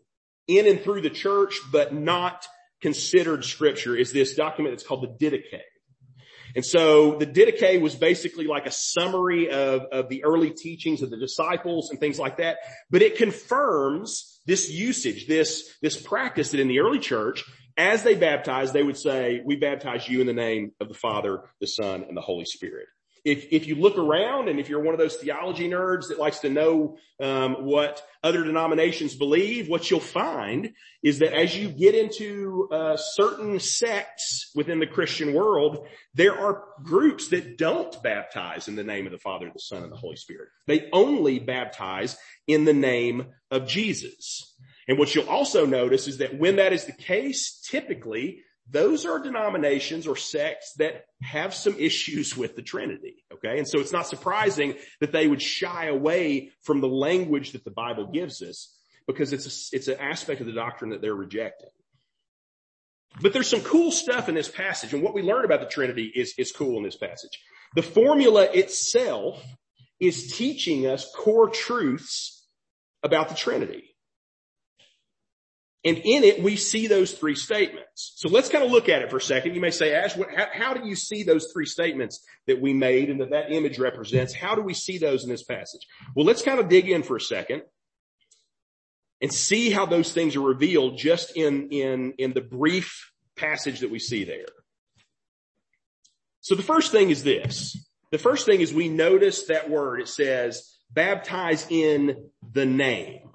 in 0.49 0.67
and 0.67 0.81
through 0.81 1.03
the 1.03 1.11
church, 1.11 1.61
but 1.71 1.95
not 1.95 2.45
considered 2.81 3.45
scripture 3.45 3.95
is 3.95 4.13
this 4.13 4.35
document 4.35 4.75
that's 4.75 4.87
called 4.87 5.03
the 5.03 5.25
Didache. 5.25 5.61
And 6.55 6.65
so 6.65 7.17
the 7.17 7.27
Didache 7.27 7.81
was 7.81 7.95
basically 7.95 8.47
like 8.47 8.67
a 8.67 8.71
summary 8.71 9.51
of, 9.51 9.83
of 9.93 10.09
the 10.09 10.25
early 10.25 10.51
teachings 10.51 11.03
of 11.03 11.11
the 11.11 11.17
disciples 11.17 11.91
and 11.91 12.01
things 12.01 12.19
like 12.19 12.39
that. 12.39 12.59
But 12.91 13.03
it 13.03 13.17
confirms 13.17 14.41
this 14.47 14.71
usage, 14.71 15.27
this, 15.27 15.77
this 15.83 16.01
practice 16.01 16.51
that 16.51 16.61
in 16.61 16.69
the 16.69 16.81
early 16.81 16.99
church, 16.99 17.45
as 17.77 18.03
they 18.03 18.15
baptized, 18.15 18.73
they 18.73 18.83
would 18.83 18.97
say, 18.97 19.43
we 19.45 19.57
baptize 19.57 20.09
you 20.09 20.21
in 20.21 20.27
the 20.27 20.33
name 20.33 20.73
of 20.81 20.89
the 20.89 20.95
Father, 20.95 21.43
the 21.61 21.67
Son, 21.67 22.05
and 22.09 22.17
the 22.17 22.23
Holy 22.23 22.47
Spirit 22.47 22.87
if, 23.27 23.49
if 23.51 23.67
you 23.67 23.75
look 23.75 23.99
around 23.99 24.49
and 24.49 24.61
if 24.61 24.69
you're 24.69 24.81
one 24.81 24.95
of 24.95 25.01
those 25.01 25.17
theology 25.17 25.69
nerds 25.69 26.09
that 26.09 26.19
likes 26.19 26.39
to 26.39 26.49
know 26.49 26.97
um, 27.21 27.65
what 27.65 28.01
other 28.23 28.45
denominations 28.45 29.17
believe, 29.17 29.69
what 29.69 29.91
you'll 29.91 29.99
find 29.99 30.73
is 31.03 31.19
that 31.19 31.37
as 31.37 31.57
you 31.57 31.69
get 31.69 31.97
into 31.97 32.69
uh, 32.71 32.97
certain 32.97 33.59
sects 33.59 34.53
within 34.55 34.79
the 34.79 34.87
Christian 34.87 35.35
world, 35.35 35.89
there 36.15 36.39
are 36.39 36.63
groups 36.85 37.27
that 37.31 37.59
don't 37.59 38.01
baptize 38.01 38.69
in 38.69 38.77
the 38.77 38.85
name 38.85 39.07
of 39.07 39.13
the 39.13 39.19
Father, 39.19 39.51
the 39.53 39.59
Son, 39.59 39.83
and 39.83 39.91
the 39.91 39.97
Holy 39.97 40.17
Spirit. 40.17 40.49
They 40.69 40.89
only 40.93 41.41
baptize 41.41 42.17
in 42.47 42.65
the 42.65 42.75
name 42.75 43.27
of 43.51 43.67
Jesus. 43.67 44.55
And 44.87 44.99
what 44.99 45.17
you'll 45.17 45.29
also 45.29 45.67
notice 45.67 46.07
is 46.07 46.19
that 46.19 46.39
when 46.39 46.57
that 46.57 46.73
is 46.73 46.85
the 46.85 46.93
case, 46.93 47.61
typically 47.69 48.45
those 48.69 49.07
are 49.07 49.21
denominations 49.21 50.07
or 50.07 50.17
sects 50.17 50.75
that 50.75 51.05
have 51.23 51.55
some 51.55 51.77
issues 51.79 52.37
with 52.37 52.57
the 52.57 52.63
Trinity. 52.63 53.25
Okay. 53.33 53.59
And 53.59 53.69
so 53.69 53.79
it's 53.79 53.93
not 53.93 54.09
surprising 54.09 54.75
that 55.01 55.13
they 55.13 55.29
would 55.29 55.43
shy 55.43 55.87
away 55.87 56.51
from 56.63 56.81
the 56.81 56.89
language 56.89 57.53
that 57.53 57.65
the 57.65 57.71
Bible 57.71 58.07
gives 58.07 58.43
us 58.43 58.75
because 59.07 59.33
it's 59.33 59.47
a, 59.73 59.77
it's 59.77 59.89
an 59.89 59.99
aspect 60.01 60.41
of 60.41 60.47
the 60.47 60.53
doctrine 60.53 60.91
that 60.91 61.01
they're 61.01 61.15
rejecting. 61.15 61.69
But 63.21 63.33
there's 63.33 63.49
some 63.49 63.63
cool 63.63 63.93
stuff 63.93 64.29
in 64.29 64.35
this 64.35 64.49
passage 64.49 64.93
and 64.93 65.03
what 65.03 65.15
we 65.15 65.23
learn 65.23 65.45
about 65.45 65.61
the 65.61 65.67
Trinity 65.67 66.11
is, 66.15 66.35
is 66.37 66.51
cool 66.51 66.77
in 66.77 66.83
this 66.83 66.97
passage. 66.97 67.41
The 67.77 67.83
formula 67.83 68.49
itself 68.53 69.43
is 70.01 70.33
teaching 70.33 70.87
us 70.87 71.11
core 71.17 71.49
truths 71.49 72.47
about 73.03 73.29
the 73.29 73.35
Trinity. 73.35 73.96
And 75.87 75.99
in 75.99 76.25
it, 76.25 76.43
we 76.43 76.57
see 76.57 76.89
those 76.89 77.13
three 77.13 77.37
statements. 77.37 78.15
So 78.17 78.29
let's 78.29 78.49
kind 78.49 78.65
of 78.65 78.73
look 78.73 78.89
at 78.89 79.03
it 79.03 79.11
for 79.11 79.19
a 79.19 79.21
second. 79.21 79.55
You 79.55 79.61
may 79.61 79.71
say, 79.71 79.95
Ash, 79.95 80.17
what, 80.17 80.29
how, 80.35 80.47
how, 80.53 80.75
do 80.75 80.85
you 80.85 80.97
see 80.97 81.23
those 81.23 81.53
three 81.53 81.65
statements 81.65 82.27
that 82.49 82.61
we 82.61 82.73
made 82.73 83.09
and 83.09 83.21
that 83.21 83.31
that 83.31 83.53
image 83.53 83.79
represents? 83.79 84.35
How 84.35 84.57
do 84.57 84.63
we 84.63 84.75
see 84.75 84.99
those 84.99 85.23
in 85.23 85.31
this 85.31 85.45
passage? 85.45 85.87
Well, 86.17 86.27
let's 86.27 86.43
kind 86.43 86.59
of 86.59 86.69
dig 86.69 86.89
in 86.89 87.05
for 87.05 87.15
a 87.15 87.21
second 87.21 87.63
and 89.23 89.33
see 89.33 89.71
how 89.71 89.87
those 89.87 90.13
things 90.13 90.35
are 90.35 90.41
revealed 90.41 90.99
just 90.99 91.37
in, 91.37 91.69
in, 91.69 92.15
in 92.19 92.33
the 92.33 92.41
brief 92.41 93.13
passage 93.37 93.79
that 93.81 93.91
we 93.91 94.01
see 94.01 94.25
there. 94.25 94.47
So 96.41 96.57
the 96.57 96.65
first 96.65 96.91
thing 96.91 97.11
is 97.11 97.23
this. 97.23 97.77
The 98.11 98.19
first 98.19 98.45
thing 98.45 98.61
is 98.61 98.75
we 98.75 98.89
notice 98.89 99.45
that 99.45 99.71
word. 99.71 100.01
It 100.01 100.09
says, 100.09 100.69
baptize 100.91 101.65
in 101.71 102.31
the 102.53 102.67
name. 102.67 103.31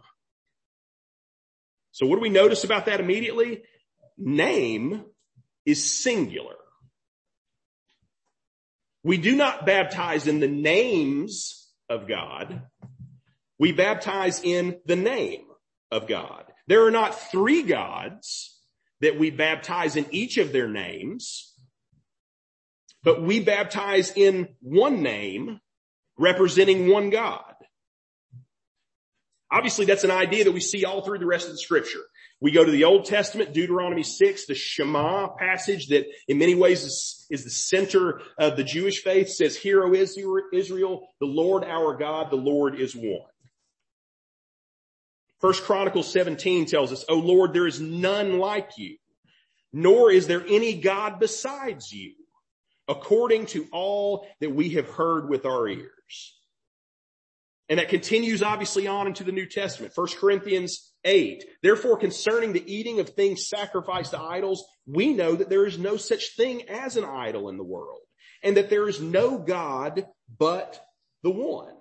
So 1.91 2.05
what 2.05 2.15
do 2.15 2.21
we 2.21 2.29
notice 2.29 2.63
about 2.63 2.85
that 2.85 2.99
immediately? 2.99 3.63
Name 4.17 5.03
is 5.65 6.01
singular. 6.03 6.55
We 9.03 9.17
do 9.17 9.35
not 9.35 9.65
baptize 9.65 10.27
in 10.27 10.39
the 10.39 10.47
names 10.47 11.69
of 11.89 12.07
God. 12.07 12.63
We 13.57 13.71
baptize 13.71 14.41
in 14.43 14.79
the 14.85 14.95
name 14.95 15.45
of 15.91 16.07
God. 16.07 16.45
There 16.67 16.85
are 16.85 16.91
not 16.91 17.19
three 17.31 17.63
gods 17.63 18.57
that 19.01 19.17
we 19.19 19.31
baptize 19.31 19.95
in 19.95 20.05
each 20.11 20.37
of 20.37 20.51
their 20.51 20.67
names, 20.67 21.53
but 23.03 23.21
we 23.21 23.39
baptize 23.39 24.13
in 24.15 24.49
one 24.61 25.01
name 25.01 25.59
representing 26.17 26.89
one 26.89 27.09
God. 27.09 27.50
Obviously, 29.51 29.85
that's 29.85 30.05
an 30.05 30.11
idea 30.11 30.45
that 30.45 30.53
we 30.53 30.61
see 30.61 30.85
all 30.85 31.03
through 31.03 31.19
the 31.19 31.25
rest 31.25 31.47
of 31.47 31.51
the 31.51 31.57
scripture. 31.57 31.99
We 32.39 32.51
go 32.51 32.63
to 32.63 32.71
the 32.71 32.85
Old 32.85 33.05
Testament, 33.05 33.53
Deuteronomy 33.53 34.03
6, 34.03 34.45
the 34.45 34.55
Shema 34.55 35.27
passage 35.27 35.87
that 35.87 36.05
in 36.27 36.37
many 36.37 36.55
ways 36.55 36.83
is, 36.83 37.27
is 37.29 37.43
the 37.43 37.49
center 37.49 38.21
of 38.39 38.55
the 38.55 38.63
Jewish 38.63 39.03
faith 39.03 39.29
says, 39.29 39.57
Hear, 39.57 39.83
O 39.83 39.93
Israel, 39.93 41.07
the 41.19 41.25
Lord 41.25 41.65
our 41.65 41.97
God, 41.97 42.31
the 42.31 42.37
Lord 42.37 42.79
is 42.79 42.95
one. 42.95 43.29
First 45.41 45.63
Chronicles 45.63 46.11
17 46.11 46.65
tells 46.65 46.91
us, 46.91 47.03
O 47.09 47.15
Lord, 47.15 47.53
there 47.53 47.67
is 47.67 47.81
none 47.81 48.39
like 48.39 48.69
you, 48.77 48.97
nor 49.73 50.11
is 50.11 50.27
there 50.27 50.45
any 50.47 50.79
God 50.79 51.19
besides 51.19 51.91
you, 51.91 52.13
according 52.87 53.47
to 53.47 53.67
all 53.71 54.27
that 54.39 54.51
we 54.51 54.69
have 54.69 54.87
heard 54.87 55.29
with 55.29 55.45
our 55.45 55.67
ears. 55.67 56.40
And 57.71 57.79
that 57.79 57.87
continues 57.87 58.43
obviously 58.43 58.85
on 58.85 59.07
into 59.07 59.23
the 59.23 59.31
New 59.31 59.45
Testament. 59.45 59.93
First 59.93 60.17
Corinthians 60.17 60.91
8. 61.05 61.45
Therefore 61.63 61.97
concerning 61.97 62.51
the 62.51 62.69
eating 62.69 62.99
of 62.99 63.07
things 63.07 63.47
sacrificed 63.47 64.11
to 64.11 64.19
idols, 64.19 64.65
we 64.85 65.13
know 65.13 65.35
that 65.35 65.49
there 65.49 65.65
is 65.65 65.79
no 65.79 65.95
such 65.95 66.35
thing 66.35 66.67
as 66.67 66.97
an 66.97 67.05
idol 67.05 67.47
in 67.47 67.55
the 67.55 67.63
world 67.63 68.01
and 68.43 68.57
that 68.57 68.69
there 68.69 68.89
is 68.89 68.99
no 68.99 69.37
God 69.37 70.05
but 70.37 70.85
the 71.23 71.29
one. 71.29 71.73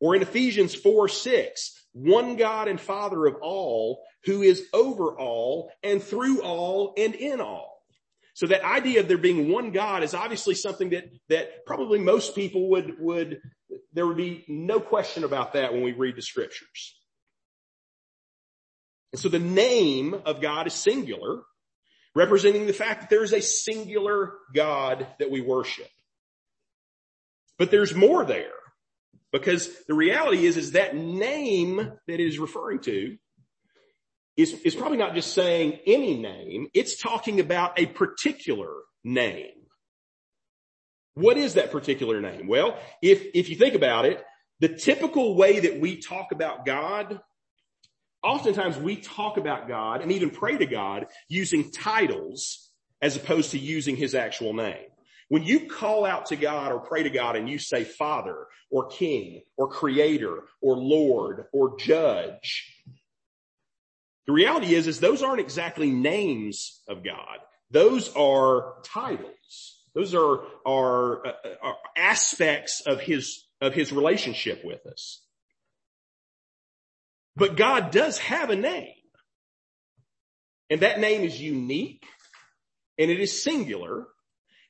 Or 0.00 0.16
in 0.16 0.22
Ephesians 0.22 0.74
4, 0.74 1.06
6, 1.06 1.86
one 1.92 2.34
God 2.34 2.66
and 2.66 2.80
Father 2.80 3.24
of 3.26 3.36
all 3.40 4.02
who 4.24 4.42
is 4.42 4.66
over 4.72 5.16
all 5.16 5.70
and 5.84 6.02
through 6.02 6.42
all 6.42 6.92
and 6.96 7.14
in 7.14 7.40
all. 7.40 7.80
So 8.34 8.46
that 8.46 8.64
idea 8.64 9.00
of 9.00 9.06
there 9.06 9.18
being 9.18 9.52
one 9.52 9.70
God 9.70 10.02
is 10.02 10.14
obviously 10.14 10.54
something 10.54 10.90
that, 10.90 11.04
that 11.28 11.66
probably 11.66 11.98
most 11.98 12.34
people 12.34 12.70
would, 12.70 12.98
would, 12.98 13.40
there 13.92 14.06
would 14.06 14.16
be 14.16 14.44
no 14.48 14.80
question 14.80 15.24
about 15.24 15.54
that 15.54 15.72
when 15.72 15.82
we 15.82 15.92
read 15.92 16.16
the 16.16 16.22
scriptures. 16.22 16.94
And 19.12 19.20
so 19.20 19.28
the 19.28 19.38
name 19.38 20.14
of 20.24 20.40
God 20.40 20.66
is 20.66 20.74
singular, 20.74 21.42
representing 22.14 22.66
the 22.66 22.72
fact 22.72 23.00
that 23.00 23.10
there 23.10 23.24
is 23.24 23.32
a 23.32 23.42
singular 23.42 24.34
God 24.54 25.06
that 25.18 25.30
we 25.30 25.40
worship. 25.40 25.88
But 27.58 27.70
there's 27.70 27.94
more 27.94 28.24
there 28.24 28.52
because 29.32 29.70
the 29.86 29.94
reality 29.94 30.46
is, 30.46 30.56
is 30.56 30.72
that 30.72 30.96
name 30.96 31.76
that 31.76 32.20
it 32.20 32.20
is 32.20 32.38
referring 32.38 32.80
to 32.80 33.16
is, 34.36 34.54
is 34.64 34.74
probably 34.74 34.98
not 34.98 35.14
just 35.14 35.34
saying 35.34 35.78
any 35.86 36.16
name. 36.16 36.68
It's 36.72 37.00
talking 37.00 37.40
about 37.40 37.78
a 37.78 37.86
particular 37.86 38.72
name. 39.04 39.59
What 41.20 41.36
is 41.36 41.54
that 41.54 41.70
particular 41.70 42.20
name? 42.20 42.48
Well, 42.48 42.78
if, 43.02 43.26
if 43.34 43.48
you 43.48 43.56
think 43.56 43.74
about 43.74 44.06
it, 44.06 44.24
the 44.60 44.68
typical 44.68 45.34
way 45.34 45.60
that 45.60 45.80
we 45.80 45.96
talk 45.96 46.32
about 46.32 46.66
God, 46.66 47.20
oftentimes 48.22 48.76
we 48.76 48.96
talk 48.96 49.36
about 49.36 49.68
God 49.68 50.02
and 50.02 50.12
even 50.12 50.30
pray 50.30 50.56
to 50.56 50.66
God 50.66 51.06
using 51.28 51.70
titles 51.70 52.70
as 53.02 53.16
opposed 53.16 53.52
to 53.52 53.58
using 53.58 53.96
his 53.96 54.14
actual 54.14 54.52
name. 54.52 54.86
When 55.28 55.44
you 55.44 55.68
call 55.68 56.04
out 56.04 56.26
to 56.26 56.36
God 56.36 56.72
or 56.72 56.80
pray 56.80 57.04
to 57.04 57.10
God 57.10 57.36
and 57.36 57.48
you 57.48 57.58
say 57.58 57.84
Father 57.84 58.46
or 58.70 58.88
King 58.88 59.42
or 59.56 59.68
Creator 59.68 60.40
or 60.60 60.76
Lord 60.76 61.46
or 61.52 61.78
Judge, 61.78 62.84
the 64.26 64.32
reality 64.32 64.74
is, 64.74 64.86
is 64.86 65.00
those 65.00 65.22
aren't 65.22 65.40
exactly 65.40 65.90
names 65.90 66.82
of 66.88 67.04
God. 67.04 67.38
Those 67.70 68.14
are 68.14 68.74
titles. 68.84 69.79
Those 69.94 70.14
are, 70.14 70.40
are, 70.66 71.26
uh, 71.26 71.32
are 71.62 71.76
aspects 71.96 72.82
of 72.86 73.00
his, 73.00 73.44
of 73.60 73.74
his 73.74 73.92
relationship 73.92 74.64
with 74.64 74.86
us. 74.86 75.22
But 77.36 77.56
God 77.56 77.90
does 77.90 78.18
have 78.18 78.50
a 78.50 78.56
name. 78.56 78.94
And 80.68 80.80
that 80.80 81.00
name 81.00 81.22
is 81.22 81.40
unique 81.40 82.04
and 82.98 83.10
it 83.10 83.18
is 83.18 83.42
singular 83.42 84.06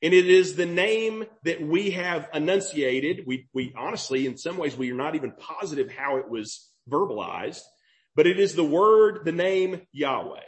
and 0.02 0.14
it 0.14 0.28
is 0.28 0.56
the 0.56 0.66
name 0.66 1.24
that 1.44 1.60
we 1.60 1.90
have 1.90 2.28
enunciated. 2.32 3.24
We, 3.26 3.48
we 3.52 3.74
honestly, 3.76 4.26
in 4.26 4.38
some 4.38 4.56
ways, 4.56 4.76
we 4.76 4.90
are 4.92 4.96
not 4.96 5.14
even 5.14 5.32
positive 5.32 5.90
how 5.90 6.16
it 6.16 6.28
was 6.28 6.71
verbalized, 6.88 7.60
but 8.16 8.26
it 8.26 8.40
is 8.40 8.54
the 8.54 8.64
word, 8.64 9.25
the 9.25 9.32
name 9.32 9.82
Yahweh. 9.92 10.40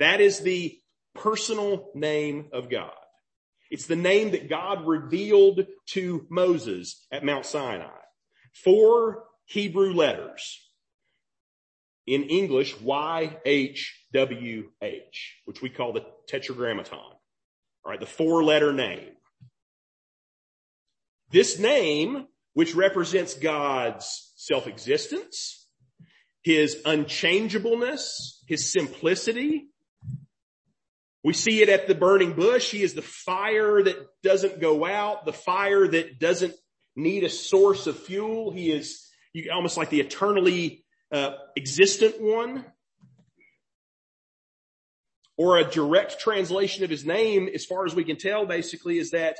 That 0.00 0.20
is 0.20 0.40
the 0.40 0.76
personal 1.14 1.90
name 1.94 2.48
of 2.52 2.68
God. 2.68 2.90
It's 3.70 3.86
the 3.86 3.96
name 3.96 4.30
that 4.32 4.48
God 4.48 4.86
revealed 4.86 5.66
to 5.90 6.26
Moses 6.30 7.06
at 7.10 7.24
Mount 7.24 7.46
Sinai. 7.46 7.90
Four 8.52 9.24
Hebrew 9.46 9.92
letters. 9.92 10.60
In 12.06 12.24
English, 12.24 12.76
YHWH, 12.76 13.90
which 15.44 15.60
we 15.60 15.68
call 15.68 15.92
the 15.92 16.06
tetragrammaton. 16.28 16.98
All 16.98 17.90
right, 17.90 17.98
the 17.98 18.06
four 18.06 18.44
letter 18.44 18.72
name. 18.72 19.10
This 21.32 21.58
name, 21.58 22.28
which 22.54 22.74
represents 22.74 23.34
God's 23.34 24.32
self-existence, 24.36 25.66
his 26.42 26.80
unchangeableness, 26.84 28.44
his 28.46 28.70
simplicity, 28.72 29.66
we 31.26 31.32
see 31.32 31.60
it 31.60 31.68
at 31.68 31.88
the 31.88 31.94
burning 31.96 32.34
bush. 32.34 32.70
He 32.70 32.84
is 32.84 32.94
the 32.94 33.02
fire 33.02 33.82
that 33.82 33.96
doesn't 34.22 34.60
go 34.60 34.86
out, 34.86 35.26
the 35.26 35.32
fire 35.32 35.88
that 35.88 36.20
doesn't 36.20 36.54
need 36.94 37.24
a 37.24 37.28
source 37.28 37.88
of 37.88 37.98
fuel. 37.98 38.52
He 38.52 38.70
is 38.70 39.10
almost 39.52 39.76
like 39.76 39.90
the 39.90 39.98
eternally 39.98 40.84
uh, 41.10 41.32
existent 41.56 42.20
one. 42.20 42.64
Or 45.36 45.58
a 45.58 45.68
direct 45.68 46.20
translation 46.20 46.84
of 46.84 46.90
his 46.90 47.04
name, 47.04 47.48
as 47.52 47.64
far 47.64 47.86
as 47.86 47.92
we 47.92 48.04
can 48.04 48.18
tell, 48.18 48.46
basically 48.46 48.98
is 48.98 49.10
that 49.10 49.36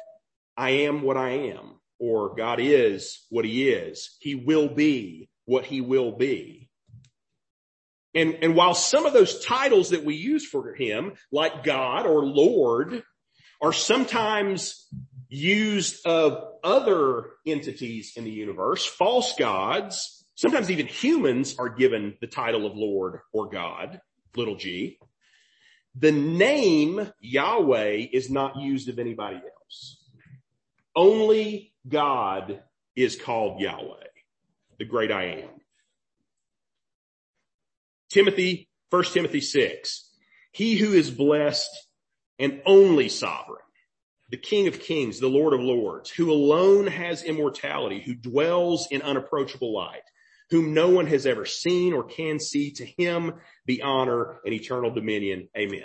I 0.57 0.71
am 0.71 1.03
what 1.03 1.17
I 1.17 1.31
am, 1.55 1.77
or 2.01 2.35
God 2.35 2.59
is 2.61 3.25
what 3.31 3.45
he 3.45 3.69
is. 3.69 4.17
He 4.19 4.35
will 4.35 4.67
be 4.67 5.29
what 5.45 5.65
he 5.65 5.81
will 5.81 6.11
be. 6.11 6.66
And, 8.17 8.39
and 8.41 8.57
while 8.57 8.75
some 8.75 9.05
of 9.05 9.13
those 9.13 9.45
titles 9.45 9.91
that 9.91 10.03
we 10.03 10.15
use 10.17 10.47
for 10.47 10.75
him, 10.75 11.13
like 11.31 11.65
God 11.65 12.07
or 12.07 12.25
Lord, 12.25 13.03
are 13.61 13.75
sometimes 13.75 14.89
used 15.29 16.07
of 16.07 16.43
other 16.65 17.27
entities 17.47 18.15
in 18.17 18.25
the 18.25 18.31
universe, 18.31 18.87
false 18.87 19.35
gods, 19.39 20.25
sometimes 20.35 20.71
even 20.71 20.87
humans 20.87 21.57
are 21.59 21.69
given 21.69 22.17
the 22.23 22.27
title 22.27 22.65
of 22.65 22.75
Lord 22.75 23.21
or 23.35 23.51
God, 23.51 24.01
little 24.35 24.57
g. 24.57 24.99
The 25.95 26.13
name 26.13 27.13
Yahweh 27.21 28.07
is 28.15 28.31
not 28.31 28.57
used 28.57 28.89
of 28.89 28.99
anybody 28.99 29.37
else. 29.37 30.03
Only 30.95 31.75
God 31.87 32.63
is 32.95 33.17
called 33.17 33.61
Yahweh, 33.61 34.07
the 34.79 34.87
great 34.87 35.13
I 35.13 35.43
am. 35.43 35.56
Timothy, 38.17 38.71
1 38.89 39.05
Timothy 39.13 39.43
6. 39.43 40.11
He 40.51 40.77
who 40.77 40.95
is 40.95 41.11
blessed 41.11 41.69
and 42.39 42.63
only 42.65 43.11
sovereign, 43.11 43.61
the 44.31 44.39
King 44.39 44.69
of 44.69 44.81
kings, 44.81 45.21
the 45.21 45.29
Lord 45.29 45.53
of 45.53 45.61
lords, 45.61 46.09
who 46.09 46.33
alone 46.33 46.87
has 46.87 47.23
immortality, 47.23 48.01
who 48.01 48.15
dwells 48.15 48.89
in 48.91 49.03
unapproachable 49.03 49.75
light, 49.75 50.01
whom 50.49 50.73
no 50.73 50.89
one 50.89 51.07
has 51.09 51.27
ever 51.27 51.45
seen 51.45 51.93
or 51.93 52.05
can 52.05 52.41
see, 52.41 52.71
to 52.71 52.87
him 52.87 53.35
be 53.67 53.83
honor 53.83 54.39
and 54.47 54.55
eternal 54.55 54.91
dominion. 54.91 55.51
Amen. 55.55 55.85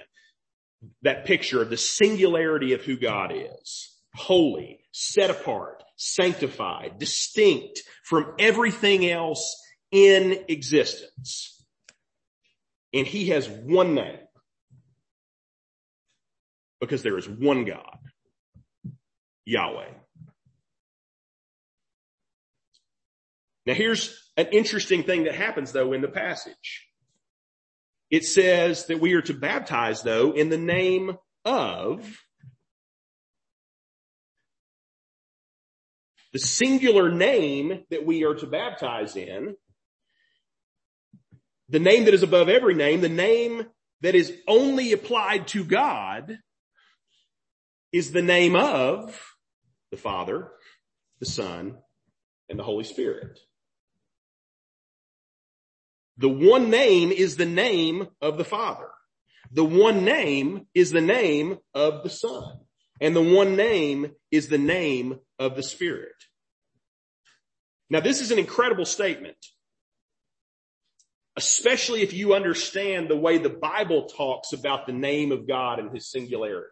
That 1.02 1.26
picture 1.26 1.62
of 1.62 1.70
the 1.70 1.76
singularity 1.76 2.72
of 2.72 2.82
who 2.82 2.96
God 2.96 3.34
is. 3.36 3.94
Holy, 4.16 4.80
set 4.94 5.32
apart, 5.32 5.84
sanctified, 5.98 6.98
distinct 6.98 7.82
from 8.06 8.36
everything 8.40 9.06
else 9.06 9.62
in 9.92 10.46
existence. 10.48 11.58
And 12.94 13.08
he 13.08 13.30
has 13.30 13.48
one 13.48 13.96
name 13.96 14.20
because 16.82 17.04
there 17.04 17.18
is 17.18 17.30
one 17.30 17.64
God, 17.66 18.00
Yahweh. 19.46 19.92
Now 23.66 23.74
here's 23.74 24.32
an 24.36 24.48
interesting 24.52 25.04
thing 25.04 25.26
that 25.26 25.36
happens 25.36 25.72
though 25.72 25.94
in 25.94 26.02
the 26.02 26.08
passage. 26.08 26.88
It 28.10 28.26
says 28.26 28.88
that 28.88 29.00
we 29.00 29.14
are 29.14 29.22
to 29.22 29.34
baptize 29.34 30.02
though 30.02 30.32
in 30.32 30.50
the 30.50 30.58
name 30.58 31.18
of 31.46 32.20
the 36.34 36.40
singular 36.40 37.12
name 37.12 37.84
that 37.90 38.06
we 38.06 38.24
are 38.24 38.36
to 38.36 38.48
baptize 38.48 39.16
in 39.16 39.56
the 41.72 41.80
name 41.80 42.06
that 42.06 42.14
is 42.14 42.22
above 42.22 42.50
every 42.50 42.76
name, 42.76 43.00
the 43.02 43.10
name 43.10 43.66
that 44.02 44.14
is 44.14 44.34
only 44.48 44.92
applied 44.92 45.48
to 45.48 45.64
God 45.64 46.38
is 47.94 48.12
the 48.12 48.22
name 48.22 48.56
of 48.56 49.36
the 49.90 49.98
Father, 49.98 50.52
the 51.20 51.26
Son, 51.26 51.78
and 52.50 52.60
the 52.60 52.64
Holy 52.64 52.84
Spirit. 52.84 53.40
The 56.18 56.30
one 56.30 56.70
name 56.70 57.12
is 57.12 57.38
the 57.38 57.46
name 57.46 58.08
of 58.22 58.38
the 58.38 58.46
Father. 58.46 58.90
The 59.52 59.64
one 59.64 60.04
name 60.04 60.68
is 60.74 60.92
the 60.92 61.02
name 61.02 61.58
of 61.74 62.04
the 62.04 62.10
Son. 62.10 62.60
And 63.00 63.16
the 63.16 63.22
one 63.22 63.56
name 63.56 64.12
is 64.30 64.50
the 64.50 64.58
name 64.58 65.20
of 65.40 65.56
the 65.56 65.64
Spirit. 65.64 66.16
Now 67.90 68.02
this 68.02 68.20
is 68.20 68.32
an 68.32 68.40
incredible 68.40 68.86
statement. 68.86 69.38
Especially 71.38 72.02
if 72.02 72.14
you 72.14 72.34
understand 72.34 73.08
the 73.08 73.16
way 73.16 73.38
the 73.38 73.50
Bible 73.50 74.08
talks 74.08 74.54
about 74.54 74.86
the 74.86 74.94
name 74.94 75.32
of 75.32 75.48
God 75.48 75.80
and 75.80 75.92
his 75.92 76.12
singularity. 76.12 76.68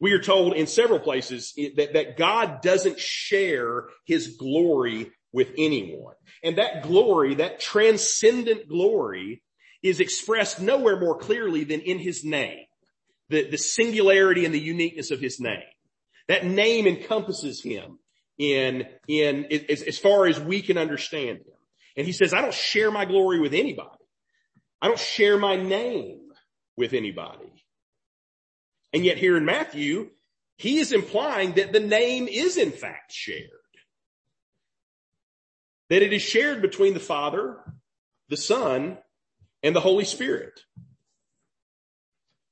We 0.00 0.12
are 0.12 0.20
told 0.20 0.54
in 0.54 0.66
several 0.66 0.98
places 0.98 1.54
that, 1.76 1.94
that 1.94 2.18
God 2.18 2.60
doesn't 2.60 2.98
share 2.98 3.84
his 4.04 4.36
glory 4.36 5.10
with 5.32 5.48
anyone. 5.56 6.14
And 6.42 6.58
that 6.58 6.82
glory, 6.82 7.36
that 7.36 7.60
transcendent 7.60 8.68
glory 8.68 9.42
is 9.82 10.00
expressed 10.00 10.60
nowhere 10.60 10.98
more 10.98 11.18
clearly 11.18 11.64
than 11.64 11.80
in 11.80 11.98
his 11.98 12.24
name. 12.24 12.64
The, 13.30 13.48
the 13.48 13.58
singularity 13.58 14.44
and 14.44 14.54
the 14.54 14.60
uniqueness 14.60 15.10
of 15.10 15.20
his 15.20 15.40
name. 15.40 15.62
That 16.28 16.44
name 16.44 16.86
encompasses 16.86 17.62
him 17.62 17.98
in, 18.38 18.86
in, 19.08 19.46
as, 19.46 19.82
as 19.82 19.98
far 19.98 20.26
as 20.26 20.38
we 20.38 20.62
can 20.62 20.78
understand 20.78 21.38
him. 21.38 21.53
And 21.96 22.06
he 22.06 22.12
says, 22.12 22.34
I 22.34 22.40
don't 22.40 22.54
share 22.54 22.90
my 22.90 23.04
glory 23.04 23.40
with 23.40 23.54
anybody. 23.54 23.90
I 24.80 24.88
don't 24.88 24.98
share 24.98 25.38
my 25.38 25.56
name 25.56 26.20
with 26.76 26.92
anybody. 26.92 27.52
And 28.92 29.04
yet 29.04 29.16
here 29.16 29.36
in 29.36 29.44
Matthew, 29.44 30.10
he 30.56 30.78
is 30.78 30.92
implying 30.92 31.52
that 31.52 31.72
the 31.72 31.80
name 31.80 32.28
is 32.28 32.56
in 32.56 32.70
fact 32.70 33.12
shared. 33.12 33.50
That 35.90 36.02
it 36.02 36.12
is 36.12 36.22
shared 36.22 36.62
between 36.62 36.94
the 36.94 37.00
Father, 37.00 37.58
the 38.28 38.36
Son, 38.36 38.98
and 39.62 39.74
the 39.74 39.80
Holy 39.80 40.04
Spirit. 40.04 40.60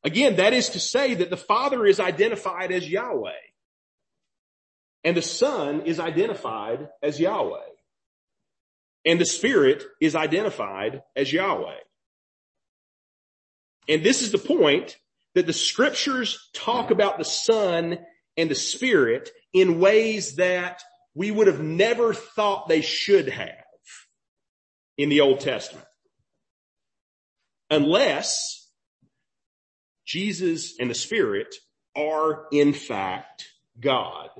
Again, 0.05 0.37
that 0.37 0.52
is 0.52 0.70
to 0.70 0.81
say 0.81 1.14
that 1.14 1.31
the 1.31 1.37
Father 1.37 1.87
is 1.87 2.00
identified 2.00 2.72
as 2.72 2.88
Yahweh 2.88 3.33
and 5.05 5.16
the 5.16 5.22
Son 5.22 5.83
is 5.83 5.98
identified 6.00 6.88
as 7.02 7.18
Yahweh 7.18 7.71
and 9.04 9.20
the 9.20 9.26
Spirit 9.26 9.84
is 10.00 10.14
identified 10.14 11.02
as 11.16 11.32
Yahweh. 11.32 11.78
And 13.88 14.04
this 14.04 14.22
is 14.22 14.30
the 14.30 14.38
point 14.38 14.96
that 15.34 15.46
the 15.46 15.52
scriptures 15.52 16.50
talk 16.54 16.90
about 16.90 17.18
the 17.18 17.24
Son 17.24 17.98
and 18.36 18.50
the 18.50 18.54
Spirit 18.54 19.30
in 19.52 19.80
ways 19.80 20.36
that 20.36 20.82
we 21.14 21.30
would 21.30 21.46
have 21.46 21.60
never 21.60 22.14
thought 22.14 22.68
they 22.68 22.80
should 22.80 23.28
have 23.28 23.50
in 24.96 25.08
the 25.08 25.20
Old 25.20 25.40
Testament. 25.40 25.86
Unless 27.70 28.68
Jesus 30.06 30.78
and 30.78 30.90
the 30.90 30.94
Spirit 30.94 31.54
are 31.96 32.46
in 32.52 32.72
fact 32.72 33.48
God 33.80 34.30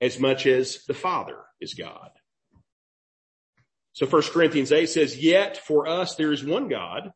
as 0.00 0.18
much 0.18 0.46
as 0.46 0.84
the 0.86 0.94
Father 0.94 1.38
is 1.60 1.74
God. 1.74 2.10
So 3.94 4.06
1 4.06 4.22
Corinthians 4.24 4.72
8 4.72 4.88
says, 4.88 5.16
yet 5.16 5.56
for 5.56 5.86
us 5.86 6.16
there 6.16 6.32
is 6.32 6.44
one 6.44 6.68
God, 6.68 7.12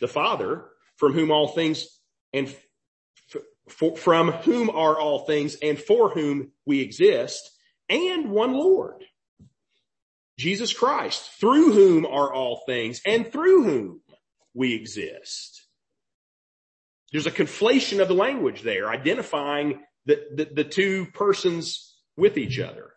the 0.00 0.08
Father, 0.08 0.66
from 0.96 1.12
whom 1.12 1.30
all 1.30 1.48
things 1.48 1.86
and 2.32 2.48
f- 2.48 3.96
from 3.96 4.32
whom 4.32 4.70
are 4.70 4.98
all 4.98 5.20
things 5.26 5.56
and 5.62 5.78
for 5.78 6.10
whom 6.10 6.52
we 6.64 6.80
exist 6.80 7.50
and 7.88 8.30
one 8.30 8.54
Lord, 8.54 9.04
Jesus 10.38 10.72
Christ, 10.72 11.30
through 11.40 11.72
whom 11.72 12.06
are 12.06 12.32
all 12.32 12.62
things 12.66 13.00
and 13.06 13.30
through 13.30 13.64
whom 13.64 14.00
we 14.54 14.74
exist. 14.74 15.64
There's 17.12 17.26
a 17.26 17.30
conflation 17.30 18.00
of 18.00 18.08
the 18.08 18.14
language 18.14 18.62
there, 18.62 18.88
identifying 18.88 19.80
the, 20.06 20.22
the, 20.34 20.44
the 20.52 20.64
two 20.64 21.06
persons 21.06 21.96
with 22.16 22.36
each 22.36 22.58
other. 22.58 22.92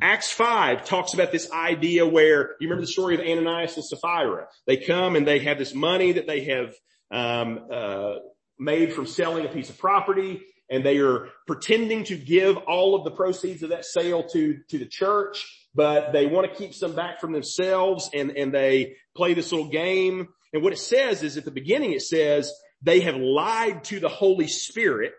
Acts 0.00 0.30
5 0.30 0.84
talks 0.84 1.14
about 1.14 1.32
this 1.32 1.50
idea 1.50 2.06
where, 2.06 2.50
you 2.60 2.68
remember 2.68 2.82
the 2.82 2.92
story 2.92 3.14
of 3.14 3.20
Ananias 3.20 3.76
and 3.76 3.84
Sapphira? 3.84 4.46
They 4.66 4.76
come 4.76 5.16
and 5.16 5.26
they 5.26 5.38
have 5.40 5.58
this 5.58 5.74
money 5.74 6.12
that 6.12 6.26
they 6.26 6.44
have 6.44 6.74
um, 7.10 7.60
uh, 7.72 8.14
made 8.58 8.92
from 8.92 9.06
selling 9.06 9.46
a 9.46 9.48
piece 9.48 9.70
of 9.70 9.78
property 9.78 10.42
and 10.68 10.84
they 10.84 10.98
are 10.98 11.28
pretending 11.46 12.04
to 12.04 12.16
give 12.16 12.56
all 12.56 12.94
of 12.94 13.04
the 13.04 13.10
proceeds 13.10 13.62
of 13.62 13.70
that 13.70 13.84
sale 13.84 14.24
to, 14.28 14.58
to 14.68 14.78
the 14.78 14.86
church, 14.86 15.46
but 15.74 16.12
they 16.12 16.26
want 16.26 16.50
to 16.50 16.58
keep 16.58 16.74
some 16.74 16.94
back 16.94 17.20
from 17.20 17.32
themselves 17.32 18.10
and, 18.12 18.32
and 18.32 18.52
they 18.52 18.96
play 19.16 19.32
this 19.32 19.52
little 19.52 19.68
game. 19.68 20.28
And 20.52 20.62
what 20.62 20.72
it 20.72 20.78
says 20.78 21.22
is 21.22 21.36
at 21.36 21.44
the 21.44 21.50
beginning, 21.50 21.92
it 21.92 22.02
says 22.02 22.52
they 22.82 23.00
have 23.00 23.16
lied 23.16 23.84
to 23.84 24.00
the 24.00 24.08
Holy 24.08 24.48
Spirit 24.48 25.14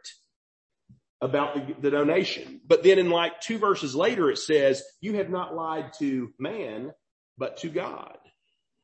about 1.22 1.56
the, 1.56 1.76
the 1.82 1.92
donation. 1.92 2.62
But 2.68 2.84
then 2.84 3.00
in 3.00 3.10
like 3.10 3.42
two 3.42 3.58
verses 3.58 3.96
later, 3.96 4.30
it 4.30 4.38
says, 4.38 4.84
you 5.02 5.16
have 5.16 5.30
not 5.30 5.56
lied 5.56 5.94
to 6.00 6.34
man, 6.40 6.92
but 7.38 7.58
to 7.58 7.70
God. 7.70 8.18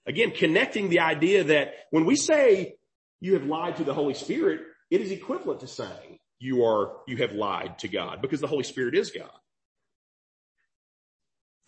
Again, 0.05 0.31
connecting 0.31 0.89
the 0.89 0.99
idea 0.99 1.45
that 1.45 1.73
when 1.91 2.05
we 2.05 2.15
say 2.15 2.75
you 3.21 3.33
have 3.35 3.45
lied 3.45 3.77
to 3.77 3.83
the 3.83 3.93
Holy 3.93 4.13
Spirit, 4.13 4.61
it 4.89 5.01
is 5.01 5.11
equivalent 5.11 5.61
to 5.61 5.67
saying 5.67 6.19
you 6.39 6.65
are, 6.65 6.97
you 7.07 7.17
have 7.17 7.31
lied 7.33 7.79
to 7.79 7.87
God 7.87 8.21
because 8.21 8.41
the 8.41 8.47
Holy 8.47 8.63
Spirit 8.63 8.95
is 8.95 9.11
God. 9.11 9.29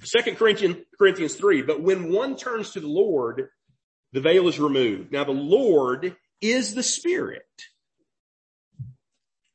Second 0.04 0.38
Corinthians, 0.38 0.78
Corinthians 0.98 1.36
3, 1.36 1.62
but 1.62 1.82
when 1.82 2.12
one 2.12 2.36
turns 2.36 2.72
to 2.72 2.82
the 2.82 2.88
Lord, 2.88 3.50
the 4.12 4.20
veil 4.20 4.48
is 4.48 4.60
removed. 4.60 5.12
Now 5.12 5.24
the 5.24 5.32
Lord 5.32 6.16
is 6.42 6.76
the 6.76 6.84
Spirit. 6.84 7.44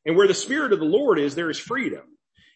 And 0.07 0.17
where 0.17 0.29
the 0.29 0.35
Spirit 0.35 0.73
of 0.73 0.79
the 0.79 0.85
Lord 0.85 1.19
is, 1.19 1.35
there 1.35 1.51
is 1.51 1.59
freedom. 1.59 2.03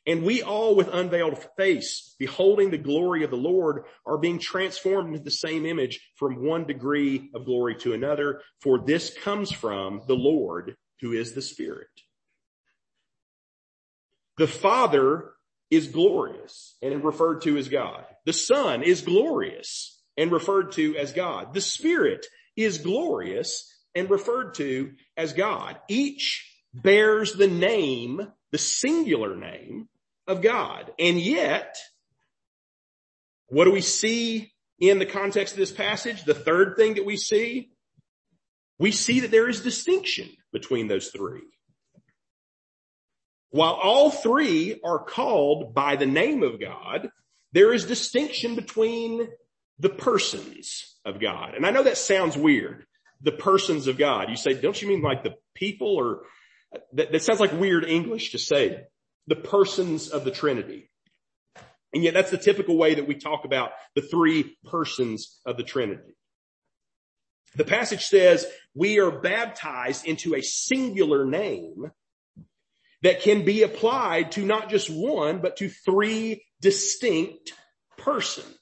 And 0.07 0.23
we 0.23 0.43
all 0.43 0.75
with 0.77 0.93
unveiled 0.93 1.39
face, 1.57 2.15
beholding 2.19 2.71
the 2.71 2.79
glory 2.79 3.25
of 3.25 3.31
the 3.31 3.37
Lord, 3.37 3.85
are 4.07 4.19
being 4.19 4.39
transformed 4.39 5.09
into 5.15 5.25
the 5.25 5.31
same 5.31 5.65
image 5.65 6.01
from 6.17 6.45
one 6.45 6.67
degree 6.67 7.31
of 7.35 7.47
glory 7.47 7.77
to 7.77 7.95
another. 7.95 8.43
For 8.61 8.85
this 8.85 9.17
comes 9.23 9.51
from 9.51 10.03
the 10.07 10.15
Lord 10.15 10.77
who 11.01 11.13
is 11.13 11.33
the 11.33 11.43
Spirit. 11.43 11.89
The 14.37 14.47
Father 14.47 15.31
is 15.71 15.89
glorious 15.89 16.77
and 16.83 17.03
referred 17.03 17.43
to 17.43 17.57
as 17.57 17.69
God. 17.69 18.05
The 18.27 18.33
Son 18.33 18.83
is 18.83 19.01
glorious 19.01 20.03
and 20.17 20.31
referred 20.31 20.73
to 20.73 20.97
as 20.97 21.13
God. 21.13 21.55
The 21.55 21.61
Spirit 21.61 22.27
is 22.57 22.79
glorious 22.79 23.73
and 23.95 24.11
referred 24.11 24.55
to 24.55 24.93
as 25.17 25.33
God. 25.33 25.79
Each 25.89 26.54
bears 26.75 27.33
the 27.33 27.47
name, 27.47 28.21
the 28.51 28.59
singular 28.59 29.37
name 29.37 29.89
of 30.27 30.43
God. 30.43 30.91
And 30.99 31.19
yet, 31.19 31.77
what 33.49 33.65
do 33.65 33.73
we 33.73 33.81
see 33.81 34.53
in 34.79 34.99
the 34.99 35.07
context 35.07 35.55
of 35.55 35.59
this 35.59 35.73
passage? 35.73 36.25
The 36.25 36.35
third 36.35 36.77
thing 36.77 36.95
that 36.95 37.07
we 37.07 37.17
see, 37.17 37.71
we 38.79 38.91
see 38.91 39.21
that 39.21 39.31
there 39.31 39.49
is 39.49 39.61
distinction 39.61 40.29
between 40.53 40.89
those 40.89 41.09
three. 41.09 41.43
While 43.51 43.75
all 43.75 44.11
three 44.11 44.81
are 44.85 44.99
called 44.99 45.75
by 45.75 45.95
the 45.95 46.07
name 46.07 46.43
of 46.43 46.61
God, 46.61 47.09
there 47.53 47.73
is 47.73 47.85
distinction 47.85 48.57
between 48.57 49.29
the 49.79 49.91
persons 49.91 50.97
of 51.05 51.21
God. 51.21 51.55
And 51.55 51.65
I 51.65 51.71
know 51.71 51.85
that 51.85 51.97
sounds 51.97 52.37
weird. 52.37 52.85
The 53.21 53.33
persons 53.33 53.87
of 53.87 53.97
God. 53.97 54.29
You 54.29 54.37
say, 54.37 54.55
don't 54.55 54.81
you 54.83 54.89
mean 54.89 55.03
like 55.03 55.23
the 55.23 55.37
people 55.55 55.95
or 55.95 56.23
that, 56.93 57.13
that 57.13 57.23
sounds 57.23 57.41
like 57.41 57.53
weird 57.53 57.85
English 57.85 58.33
to 58.33 58.39
say 58.39 58.85
the 59.27 59.37
persons 59.37 60.09
of 60.09 60.25
the 60.25 60.31
Trinity. 60.31 60.91
And 61.93 62.03
yet 62.03 62.15
that's 62.15 62.31
the 62.31 62.39
typical 62.39 62.77
way 62.77 62.95
that 62.97 63.07
we 63.07 63.15
talk 63.15 63.45
about 63.45 63.71
the 63.95 64.03
three 64.03 64.57
persons 64.65 65.41
of 65.47 65.57
the 65.57 65.63
Trinity. 65.63 66.17
The 67.57 67.65
passage 67.65 68.05
says 68.05 68.47
we 68.75 68.99
are 68.99 69.11
baptized 69.11 70.07
into 70.07 70.35
a 70.35 70.43
singular 70.43 71.25
name 71.25 71.93
that 73.03 73.21
can 73.21 73.45
be 73.45 73.63
applied 73.63 74.33
to 74.33 74.45
not 74.45 74.71
just 74.71 74.91
one, 74.91 75.41
but 75.41 75.59
to 75.59 75.69
three 75.69 76.45
distinct 76.61 77.53
persons. 77.97 78.59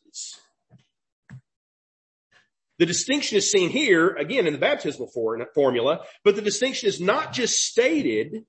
The 2.83 2.87
distinction 2.87 3.39
is 3.39 3.49
seen 3.49 3.71
here, 3.71 4.09
again, 4.09 4.49
in 4.49 4.55
the 4.55 4.59
baptismal 4.59 5.13
formula, 5.55 6.01
but 6.25 6.35
the 6.35 6.43
distinction 6.43 6.89
is 6.89 7.01
not 7.01 7.33
just 7.33 7.61
stated, 7.61 8.45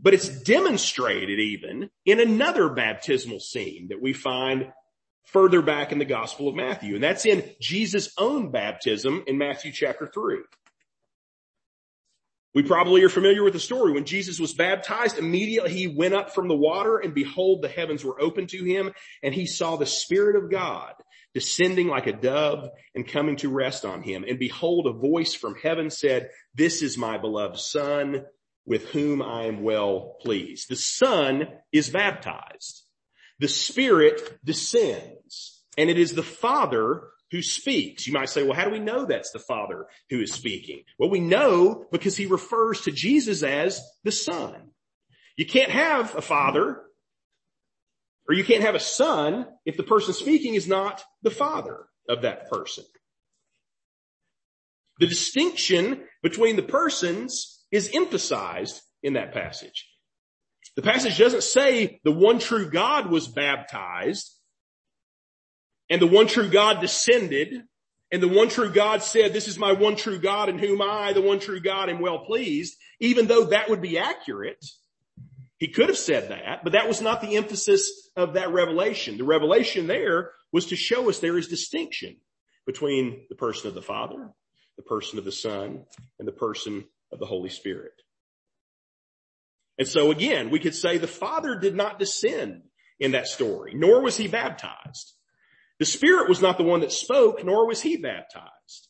but 0.00 0.12
it's 0.14 0.28
demonstrated 0.28 1.38
even 1.38 1.88
in 2.04 2.18
another 2.18 2.70
baptismal 2.70 3.38
scene 3.38 3.86
that 3.90 4.02
we 4.02 4.14
find 4.14 4.72
further 5.26 5.62
back 5.62 5.92
in 5.92 6.00
the 6.00 6.04
Gospel 6.04 6.48
of 6.48 6.56
Matthew. 6.56 6.96
And 6.96 7.04
that's 7.04 7.24
in 7.24 7.48
Jesus' 7.60 8.12
own 8.18 8.50
baptism 8.50 9.22
in 9.28 9.38
Matthew 9.38 9.70
chapter 9.70 10.10
3. 10.12 10.38
We 12.56 12.64
probably 12.64 13.04
are 13.04 13.08
familiar 13.08 13.44
with 13.44 13.52
the 13.52 13.60
story. 13.60 13.92
When 13.92 14.06
Jesus 14.06 14.40
was 14.40 14.54
baptized, 14.54 15.18
immediately 15.18 15.72
he 15.72 15.86
went 15.86 16.14
up 16.14 16.34
from 16.34 16.48
the 16.48 16.56
water 16.56 16.98
and 16.98 17.14
behold, 17.14 17.62
the 17.62 17.68
heavens 17.68 18.04
were 18.04 18.20
open 18.20 18.48
to 18.48 18.64
him 18.64 18.92
and 19.22 19.32
he 19.32 19.46
saw 19.46 19.76
the 19.76 19.86
Spirit 19.86 20.34
of 20.34 20.50
God 20.50 20.94
descending 21.34 21.88
like 21.88 22.06
a 22.06 22.12
dove 22.12 22.68
and 22.94 23.06
coming 23.06 23.36
to 23.36 23.48
rest 23.48 23.84
on 23.84 24.02
him. 24.02 24.24
And 24.28 24.38
behold, 24.38 24.86
a 24.86 24.92
voice 24.92 25.34
from 25.34 25.56
heaven 25.62 25.90
said, 25.90 26.30
this 26.54 26.82
is 26.82 26.98
my 26.98 27.18
beloved 27.18 27.58
son 27.58 28.24
with 28.64 28.88
whom 28.90 29.22
I 29.22 29.44
am 29.44 29.62
well 29.62 30.16
pleased. 30.20 30.68
The 30.68 30.76
son 30.76 31.48
is 31.72 31.90
baptized. 31.90 32.84
The 33.38 33.48
spirit 33.48 34.38
descends 34.44 35.62
and 35.76 35.90
it 35.90 35.98
is 35.98 36.12
the 36.12 36.22
father 36.22 37.08
who 37.30 37.42
speaks. 37.42 38.06
You 38.06 38.12
might 38.12 38.28
say, 38.28 38.42
well, 38.42 38.52
how 38.52 38.66
do 38.66 38.70
we 38.70 38.78
know 38.78 39.06
that's 39.06 39.32
the 39.32 39.38
father 39.38 39.86
who 40.10 40.20
is 40.20 40.32
speaking? 40.32 40.82
Well, 40.98 41.10
we 41.10 41.20
know 41.20 41.86
because 41.90 42.16
he 42.16 42.26
refers 42.26 42.82
to 42.82 42.92
Jesus 42.92 43.42
as 43.42 43.80
the 44.04 44.12
son. 44.12 44.54
You 45.36 45.46
can't 45.46 45.70
have 45.70 46.14
a 46.14 46.20
father 46.20 46.82
or 48.32 48.34
you 48.34 48.44
can't 48.44 48.64
have 48.64 48.74
a 48.74 48.80
son 48.80 49.46
if 49.66 49.76
the 49.76 49.82
person 49.82 50.14
speaking 50.14 50.54
is 50.54 50.66
not 50.66 51.04
the 51.20 51.30
father 51.30 51.84
of 52.08 52.22
that 52.22 52.48
person. 52.48 52.82
The 55.00 55.06
distinction 55.06 56.04
between 56.22 56.56
the 56.56 56.62
persons 56.62 57.62
is 57.70 57.90
emphasized 57.92 58.80
in 59.02 59.12
that 59.14 59.34
passage. 59.34 59.86
The 60.76 60.82
passage 60.82 61.18
doesn't 61.18 61.42
say 61.42 62.00
the 62.04 62.10
one 62.10 62.38
true 62.38 62.70
God 62.70 63.10
was 63.10 63.28
baptized 63.28 64.34
and 65.90 66.00
the 66.00 66.06
one 66.06 66.26
true 66.26 66.48
God 66.48 66.80
descended 66.80 67.64
and 68.10 68.22
the 68.22 68.28
one 68.28 68.48
true 68.48 68.72
God 68.72 69.02
said, 69.02 69.34
this 69.34 69.46
is 69.46 69.58
my 69.58 69.72
one 69.72 69.96
true 69.96 70.18
God 70.18 70.48
in 70.48 70.58
whom 70.58 70.80
I, 70.80 71.12
the 71.12 71.20
one 71.20 71.38
true 71.38 71.60
God, 71.60 71.90
am 71.90 72.00
well 72.00 72.24
pleased, 72.24 72.78
even 72.98 73.26
though 73.26 73.44
that 73.48 73.68
would 73.68 73.82
be 73.82 73.98
accurate. 73.98 74.64
He 75.62 75.68
could 75.68 75.90
have 75.90 75.96
said 75.96 76.30
that, 76.30 76.64
but 76.64 76.72
that 76.72 76.88
was 76.88 77.00
not 77.00 77.20
the 77.20 77.36
emphasis 77.36 78.10
of 78.16 78.32
that 78.32 78.50
revelation. 78.50 79.16
The 79.16 79.22
revelation 79.22 79.86
there 79.86 80.32
was 80.50 80.66
to 80.66 80.76
show 80.76 81.08
us 81.08 81.20
there 81.20 81.38
is 81.38 81.46
distinction 81.46 82.16
between 82.66 83.26
the 83.28 83.36
person 83.36 83.68
of 83.68 83.74
the 83.74 83.80
Father, 83.80 84.28
the 84.76 84.82
person 84.82 85.20
of 85.20 85.24
the 85.24 85.30
Son, 85.30 85.84
and 86.18 86.26
the 86.26 86.32
person 86.32 86.84
of 87.12 87.20
the 87.20 87.26
Holy 87.26 87.48
Spirit. 87.48 87.92
And 89.78 89.86
so 89.86 90.10
again, 90.10 90.50
we 90.50 90.58
could 90.58 90.74
say 90.74 90.98
the 90.98 91.06
Father 91.06 91.54
did 91.54 91.76
not 91.76 92.00
descend 92.00 92.62
in 92.98 93.12
that 93.12 93.28
story, 93.28 93.72
nor 93.72 94.02
was 94.02 94.16
he 94.16 94.26
baptized. 94.26 95.12
The 95.78 95.84
Spirit 95.84 96.28
was 96.28 96.42
not 96.42 96.58
the 96.58 96.64
one 96.64 96.80
that 96.80 96.90
spoke, 96.90 97.44
nor 97.44 97.68
was 97.68 97.80
he 97.80 97.98
baptized. 97.98 98.88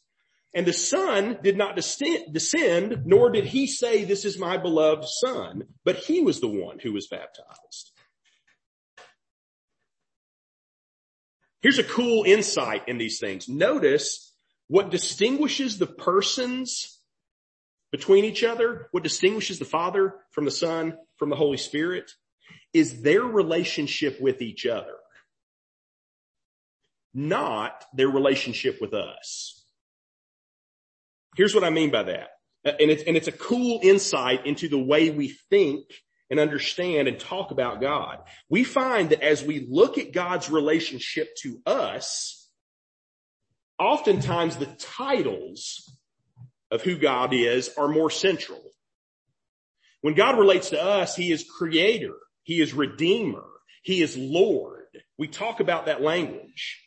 And 0.54 0.66
the 0.66 0.72
son 0.72 1.38
did 1.42 1.56
not 1.56 1.76
descend, 1.76 3.02
nor 3.06 3.30
did 3.30 3.46
he 3.46 3.66
say, 3.66 4.04
this 4.04 4.24
is 4.26 4.38
my 4.38 4.58
beloved 4.58 5.06
son, 5.08 5.64
but 5.84 5.96
he 5.96 6.20
was 6.20 6.40
the 6.40 6.48
one 6.48 6.78
who 6.78 6.92
was 6.92 7.06
baptized. 7.06 7.92
Here's 11.62 11.78
a 11.78 11.84
cool 11.84 12.24
insight 12.24 12.88
in 12.88 12.98
these 12.98 13.18
things. 13.18 13.48
Notice 13.48 14.34
what 14.68 14.90
distinguishes 14.90 15.78
the 15.78 15.86
persons 15.86 16.98
between 17.90 18.24
each 18.24 18.42
other, 18.42 18.88
what 18.90 19.02
distinguishes 19.02 19.58
the 19.58 19.64
Father 19.64 20.14
from 20.32 20.44
the 20.44 20.50
Son, 20.50 20.98
from 21.16 21.30
the 21.30 21.36
Holy 21.36 21.58
Spirit, 21.58 22.10
is 22.74 23.02
their 23.02 23.22
relationship 23.22 24.20
with 24.20 24.42
each 24.42 24.66
other, 24.66 24.96
not 27.14 27.84
their 27.94 28.08
relationship 28.08 28.80
with 28.80 28.92
us. 28.92 29.61
Here's 31.36 31.54
what 31.54 31.64
I 31.64 31.70
mean 31.70 31.90
by 31.90 32.04
that. 32.04 32.30
And 32.64 32.90
it's, 32.90 33.02
and 33.04 33.16
it's 33.16 33.28
a 33.28 33.32
cool 33.32 33.80
insight 33.82 34.46
into 34.46 34.68
the 34.68 34.78
way 34.78 35.10
we 35.10 35.28
think 35.50 35.84
and 36.30 36.38
understand 36.38 37.08
and 37.08 37.18
talk 37.18 37.50
about 37.50 37.80
God. 37.80 38.18
We 38.48 38.64
find 38.64 39.10
that 39.10 39.22
as 39.22 39.42
we 39.42 39.66
look 39.68 39.98
at 39.98 40.12
God's 40.12 40.48
relationship 40.48 41.34
to 41.42 41.60
us, 41.66 42.48
oftentimes 43.78 44.56
the 44.56 44.74
titles 44.78 45.92
of 46.70 46.82
who 46.82 46.96
God 46.96 47.34
is 47.34 47.70
are 47.76 47.88
more 47.88 48.10
central. 48.10 48.62
When 50.00 50.14
God 50.14 50.38
relates 50.38 50.70
to 50.70 50.82
us, 50.82 51.14
He 51.14 51.32
is 51.32 51.44
creator. 51.44 52.14
He 52.44 52.60
is 52.60 52.72
redeemer. 52.72 53.44
He 53.82 54.02
is 54.02 54.16
Lord. 54.16 54.86
We 55.18 55.28
talk 55.28 55.60
about 55.60 55.86
that 55.86 56.00
language. 56.00 56.80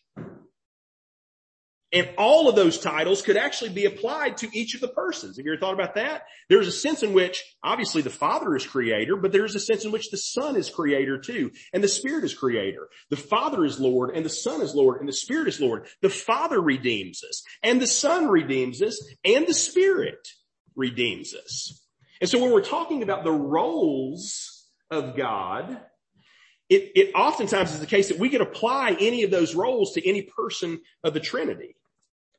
And 1.95 2.09
all 2.17 2.49
of 2.49 2.57
those 2.57 2.77
titles 2.77 3.21
could 3.21 3.37
actually 3.37 3.69
be 3.69 3.85
applied 3.85 4.35
to 4.37 4.49
each 4.51 4.75
of 4.75 4.81
the 4.81 4.89
persons. 4.89 5.37
Have 5.37 5.45
you 5.45 5.53
ever 5.53 5.61
thought 5.61 5.73
about 5.73 5.95
that? 5.95 6.23
There's 6.49 6.67
a 6.67 6.71
sense 6.71 7.03
in 7.03 7.13
which 7.13 7.41
obviously 7.63 8.01
the 8.01 8.09
Father 8.09 8.53
is 8.53 8.67
creator, 8.67 9.15
but 9.15 9.31
there's 9.31 9.55
a 9.55 9.61
sense 9.61 9.85
in 9.85 9.93
which 9.93 10.11
the 10.11 10.17
Son 10.17 10.57
is 10.57 10.69
creator 10.69 11.17
too. 11.17 11.51
And 11.71 11.81
the 11.81 11.87
Spirit 11.87 12.25
is 12.25 12.33
creator. 12.33 12.89
The 13.09 13.15
Father 13.15 13.63
is 13.63 13.79
Lord 13.79 14.09
and 14.13 14.25
the 14.25 14.29
Son 14.29 14.61
is 14.61 14.75
Lord 14.75 14.99
and 14.99 15.07
the 15.07 15.13
Spirit 15.13 15.47
is 15.47 15.61
Lord. 15.61 15.87
The 16.01 16.09
Father 16.09 16.59
redeems 16.59 17.23
us 17.23 17.41
and 17.63 17.81
the 17.81 17.87
Son 17.87 18.27
redeems 18.27 18.81
us 18.81 19.01
and 19.23 19.47
the 19.47 19.53
Spirit 19.53 20.27
redeems 20.75 21.33
us. 21.33 21.81
And 22.19 22.29
so 22.29 22.41
when 22.41 22.51
we're 22.51 22.61
talking 22.61 23.03
about 23.03 23.23
the 23.23 23.31
roles 23.31 24.65
of 24.91 25.15
God, 25.15 25.79
it, 26.67 26.91
it 26.95 27.15
oftentimes 27.15 27.71
is 27.71 27.79
the 27.79 27.85
case 27.85 28.09
that 28.09 28.19
we 28.19 28.27
can 28.27 28.41
apply 28.41 28.97
any 28.99 29.23
of 29.23 29.31
those 29.31 29.55
roles 29.55 29.93
to 29.93 30.05
any 30.05 30.23
person 30.23 30.81
of 31.01 31.13
the 31.13 31.21
Trinity. 31.21 31.77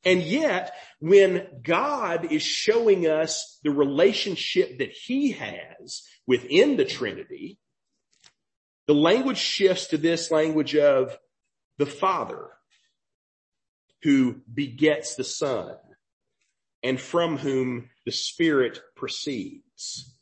And 0.07 0.23
yet, 0.23 0.73
when 1.01 1.49
God 1.65 2.31
is 2.33 2.43
showing 2.43 3.09
us 3.09 3.59
the 3.65 3.73
relationship 3.73 4.79
that 4.79 4.93
he 4.93 5.33
has 5.33 6.05
within 6.29 6.77
the 6.77 6.85
Trinity, 6.85 7.59
the 8.87 8.95
language 8.95 9.37
shifts 9.37 9.87
to 9.89 9.99
this 9.99 10.31
language 10.31 10.77
of 10.77 11.19
the 11.79 11.87
Father 11.87 12.51
who 14.03 14.37
begets 14.53 15.17
the 15.17 15.25
Son 15.25 15.75
and 16.85 17.01
from 17.01 17.37
whom 17.37 17.91
the 18.05 18.13
Spirit 18.13 18.79
proceeds. 18.95 20.17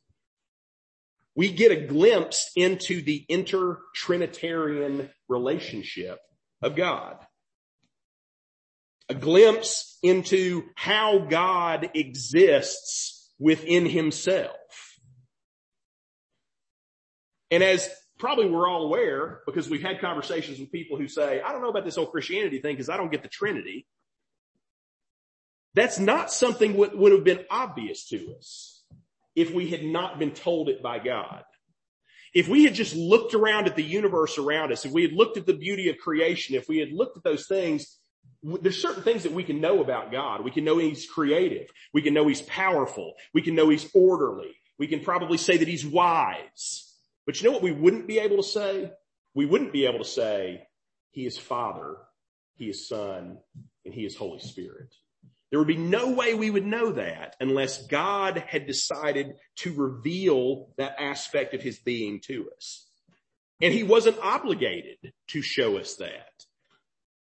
We 1.35 1.53
get 1.53 1.73
a 1.73 1.87
glimpse 1.87 2.51
into 2.57 3.03
the 3.03 3.27
inter-Trinitarian 3.29 5.11
relationship 5.29 6.21
of 6.63 6.75
God 6.75 7.19
a 9.09 9.15
glimpse 9.15 9.99
into 10.03 10.65
how 10.75 11.19
God 11.19 11.91
exists 11.95 13.33
within 13.39 13.87
himself. 13.87 14.57
And 17.51 17.63
as 17.63 17.89
probably 18.19 18.49
we're 18.49 18.69
all 18.69 18.87
aware, 18.87 19.41
because 19.47 19.69
we've 19.69 19.83
had 19.83 20.01
conversations 20.01 20.59
with 20.59 20.73
people 20.73 20.97
who 20.97 21.09
say, 21.09 21.41
I 21.41 21.53
don't 21.53 21.63
know 21.63 21.69
about 21.69 21.85
this 21.85 21.97
whole 21.97 22.07
Christianity 22.07 22.61
thing 22.61 22.75
because 22.75 22.89
I 22.89 22.97
don't 22.97 23.11
get 23.11 23.23
the 23.23 23.29
Trinity. 23.29 23.87
That's 25.75 25.99
not 25.99 26.33
something 26.33 26.79
that 26.81 26.97
would 26.97 27.13
have 27.13 27.25
been 27.25 27.45
obvious 27.51 28.09
to 28.09 28.35
us 28.37 28.85
if 29.35 29.53
we 29.53 29.69
had 29.69 29.85
not 29.85 30.19
been 30.19 30.31
told 30.31 30.69
it 30.69 30.83
by 30.83 31.01
God. 31.01 31.43
If 32.33 32.49
we 32.49 32.65
had 32.65 32.75
just 32.75 32.95
looked 32.95 33.35
around 33.35 33.67
at 33.67 33.77
the 33.77 33.83
universe 33.83 34.39
around 34.39 34.73
us, 34.73 34.85
if 34.85 34.93
we 34.93 35.03
had 35.03 35.13
looked 35.13 35.37
at 35.37 35.47
the 35.47 35.55
beauty 35.55 35.89
of 35.91 35.99
creation, 35.99 36.57
if 36.57 36.69
we 36.69 36.79
had 36.79 36.93
looked 36.93 37.17
at 37.17 37.25
those 37.25 37.47
things, 37.47 37.99
there's 38.43 38.81
certain 38.81 39.03
things 39.03 39.23
that 39.23 39.33
we 39.33 39.45
can 39.45 39.61
know 39.61 39.81
about 39.81 40.13
God. 40.13 40.45
We 40.45 40.51
can 40.51 40.65
know 40.65 40.79
he's 40.79 41.09
creative. 41.09 41.69
We 41.93 42.03
can 42.03 42.13
know 42.13 42.29
he's 42.29 42.43
powerful. 42.43 43.15
We 43.33 43.41
can 43.41 43.55
know 43.55 43.71
he's 43.71 43.91
orderly. 43.95 44.55
We 44.79 44.87
can 44.87 45.01
probably 45.01 45.39
say 45.39 45.57
that 45.57 45.69
he's 45.69 45.87
wise. 45.87 46.93
But 47.27 47.41
you 47.41 47.49
know 47.49 47.53
what 47.53 47.63
we 47.63 47.73
wouldn't 47.73 48.07
be 48.07 48.19
able 48.19 48.37
to 48.37 48.43
say? 48.43 48.93
We 49.35 49.47
wouldn't 49.47 49.73
be 49.73 49.87
able 49.87 49.99
to 49.99 50.05
say 50.05 50.67
he 51.11 51.27
is 51.27 51.39
father, 51.39 51.97
he 52.57 52.69
is 52.69 52.87
son, 52.87 53.39
and 53.85 53.95
he 53.95 54.05
is 54.05 54.17
Holy 54.17 54.41
Spirit. 54.41 54.95
There 55.51 55.59
would 55.59 55.69
be 55.69 55.77
no 55.77 56.11
way 56.11 56.35
we 56.35 56.51
would 56.51 56.67
know 56.67 56.93
that 56.93 57.37
unless 57.41 57.87
God 57.87 58.45
had 58.47 58.67
decided 58.67 59.37
to 59.59 59.73
reveal 59.73 60.71
that 60.77 60.97
aspect 60.99 61.55
of 61.55 61.63
his 61.63 61.79
being 61.79 62.21
to 62.27 62.51
us. 62.57 62.89
And 63.61 63.73
he 63.73 63.85
wasn't 63.85 64.19
obligated 64.19 65.13
to 65.29 65.43
show 65.43 65.79
us 65.79 65.95
that 65.97 66.34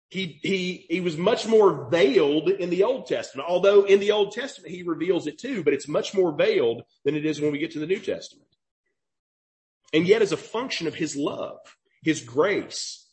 he, 0.09 0.39
he, 0.41 0.85
he 0.89 1.01
was 1.01 1.17
much 1.17 1.47
more 1.47 1.89
veiled 1.89 2.49
in 2.49 2.69
the 2.69 2.83
Old 2.83 3.07
Testament, 3.07 3.47
although 3.49 3.83
in 3.83 3.99
the 3.99 4.11
Old 4.11 4.31
Testament 4.31 4.73
he 4.73 4.83
reveals 4.83 5.27
it 5.27 5.37
too, 5.37 5.63
but 5.63 5.73
it's 5.73 5.87
much 5.87 6.13
more 6.13 6.31
veiled 6.31 6.83
than 7.03 7.15
it 7.15 7.25
is 7.25 7.41
when 7.41 7.51
we 7.51 7.59
get 7.59 7.71
to 7.71 7.79
the 7.79 7.85
New 7.85 7.99
Testament. 7.99 8.47
And 9.93 10.07
yet 10.07 10.21
as 10.21 10.31
a 10.31 10.37
function 10.37 10.87
of 10.87 10.95
his 10.95 11.15
love, 11.15 11.59
his 12.03 12.21
grace, 12.21 13.05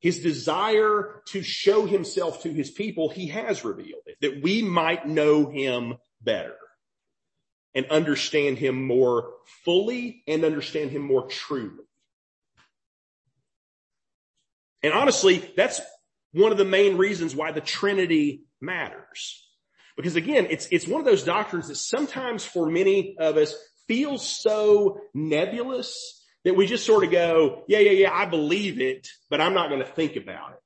his 0.00 0.20
desire 0.20 1.22
to 1.28 1.42
show 1.42 1.84
himself 1.84 2.42
to 2.42 2.52
his 2.52 2.70
people, 2.70 3.10
he 3.10 3.28
has 3.28 3.64
revealed 3.64 4.02
it, 4.06 4.16
that 4.22 4.42
we 4.42 4.62
might 4.62 5.06
know 5.06 5.50
him 5.50 5.94
better 6.22 6.56
and 7.74 7.86
understand 7.90 8.58
him 8.58 8.86
more 8.86 9.34
fully 9.64 10.22
and 10.26 10.44
understand 10.44 10.90
him 10.90 11.02
more 11.02 11.26
truly. 11.26 11.84
And 14.82 14.94
honestly, 14.94 15.52
that's 15.56 15.80
one 16.32 16.52
of 16.52 16.58
the 16.58 16.64
main 16.64 16.96
reasons 16.96 17.34
why 17.34 17.52
the 17.52 17.60
Trinity 17.60 18.42
matters. 18.60 19.44
Because 19.96 20.16
again, 20.16 20.46
it's, 20.50 20.68
it's 20.70 20.86
one 20.86 21.00
of 21.00 21.06
those 21.06 21.24
doctrines 21.24 21.68
that 21.68 21.76
sometimes 21.76 22.44
for 22.44 22.70
many 22.70 23.16
of 23.18 23.36
us 23.36 23.54
feels 23.88 24.26
so 24.26 25.00
nebulous 25.14 26.24
that 26.44 26.54
we 26.54 26.66
just 26.66 26.86
sort 26.86 27.04
of 27.04 27.10
go, 27.10 27.64
yeah, 27.66 27.80
yeah, 27.80 27.90
yeah, 27.90 28.12
I 28.12 28.26
believe 28.26 28.80
it, 28.80 29.08
but 29.28 29.40
I'm 29.40 29.54
not 29.54 29.70
going 29.70 29.80
to 29.80 29.90
think 29.90 30.16
about 30.16 30.52
it. 30.52 30.58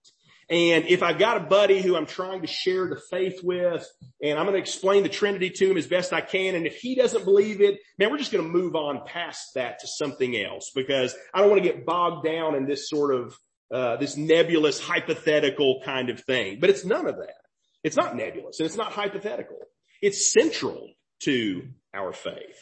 And 0.51 0.85
if 0.87 1.03
I've 1.03 1.19
got 1.19 1.39
a 1.39 1.41
buddy 1.41 1.81
who 1.81 1.97
I'm 1.97 2.05
trying 2.05 2.43
to 2.43 2.47
share 2.47 2.87
the 2.87 3.01
faith 3.11 3.41
with 3.43 3.89
and 4.23 4.39
I'm 4.39 4.45
going 4.45 4.55
to 4.55 4.61
explain 4.61 5.03
the 5.03 5.09
Trinity 5.09 5.49
to 5.49 5.71
him 5.71 5.79
as 5.79 5.87
best 5.87 6.13
I 6.13 6.21
can. 6.21 6.55
And 6.55 6.67
if 6.67 6.77
he 6.77 6.95
doesn't 6.95 7.25
believe 7.25 7.63
it, 7.63 7.79
man, 7.99 8.11
we're 8.11 8.19
just 8.19 8.33
going 8.33 8.45
to 8.45 8.53
move 8.53 8.77
on 8.77 9.07
past 9.07 9.55
that 9.55 9.79
to 9.79 9.87
something 9.87 10.37
else 10.37 10.71
because 10.75 11.15
I 11.33 11.41
don't 11.41 11.49
want 11.49 11.63
to 11.63 11.69
get 11.69 11.87
bogged 11.87 12.27
down 12.27 12.55
in 12.55 12.67
this 12.67 12.91
sort 12.91 13.15
of, 13.15 13.35
uh, 13.73 13.97
this 13.97 14.17
nebulous 14.17 14.79
hypothetical 14.79 15.81
kind 15.85 16.11
of 16.11 16.21
thing. 16.21 16.59
But 16.61 16.71
it's 16.71 16.85
none 16.85 17.07
of 17.07 17.17
that. 17.17 17.37
It's 17.83 17.97
not 17.97 18.15
nebulous 18.15 18.61
and 18.61 18.67
it's 18.67 18.77
not 18.77 18.93
hypothetical. 18.93 19.59
It's 20.01 20.33
central 20.33 20.91
to 21.21 21.69
our 21.95 22.13
faith. 22.13 22.59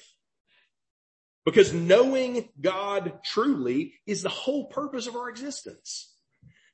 Because 1.44 1.72
knowing 1.72 2.48
God 2.60 3.20
truly 3.24 3.94
is 4.06 4.22
the 4.22 4.28
whole 4.28 4.66
purpose 4.66 5.06
of 5.06 5.16
our 5.16 5.28
existence. 5.28 6.14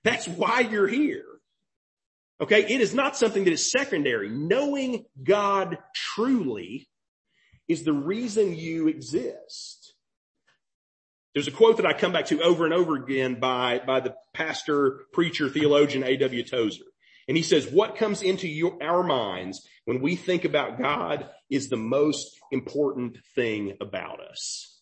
That's 0.05 0.29
why 0.29 0.61
you're 0.61 0.89
here. 0.89 1.25
Okay. 2.41 2.63
It 2.63 2.81
is 2.81 2.95
not 2.95 3.17
something 3.17 3.45
that 3.45 3.53
is 3.53 3.71
secondary. 3.71 4.29
Knowing 4.29 5.07
God 5.23 5.79
truly 5.95 6.89
is 7.69 7.85
the 7.85 7.93
reason 7.93 8.55
you 8.55 8.89
exist. 8.89 9.86
There's 11.37 11.49
a 11.49 11.53
quote 11.53 11.77
that 11.77 11.85
I 11.85 11.93
come 11.93 12.13
back 12.13 12.25
to 12.29 12.41
over 12.41 12.65
and 12.65 12.73
over 12.73 12.97
again 12.97 13.39
by, 13.39 13.83
by 13.87 14.01
the 14.01 14.15
pastor, 14.33 15.01
preacher, 15.13 15.51
theologian 15.51 16.03
A.W. 16.03 16.43
Tozer. 16.43 16.87
And 17.29 17.37
he 17.37 17.43
says, 17.43 17.71
what 17.71 17.97
comes 17.97 18.23
into 18.23 18.49
your, 18.49 18.83
our 18.83 19.03
minds 19.03 19.69
when 19.85 20.01
we 20.01 20.17
think 20.17 20.47
about 20.47 20.81
God 20.81 21.29
is 21.51 21.69
the 21.69 21.77
most 21.77 22.39
important 22.51 23.19
thing 23.35 23.77
about 23.83 24.19
us. 24.19 24.81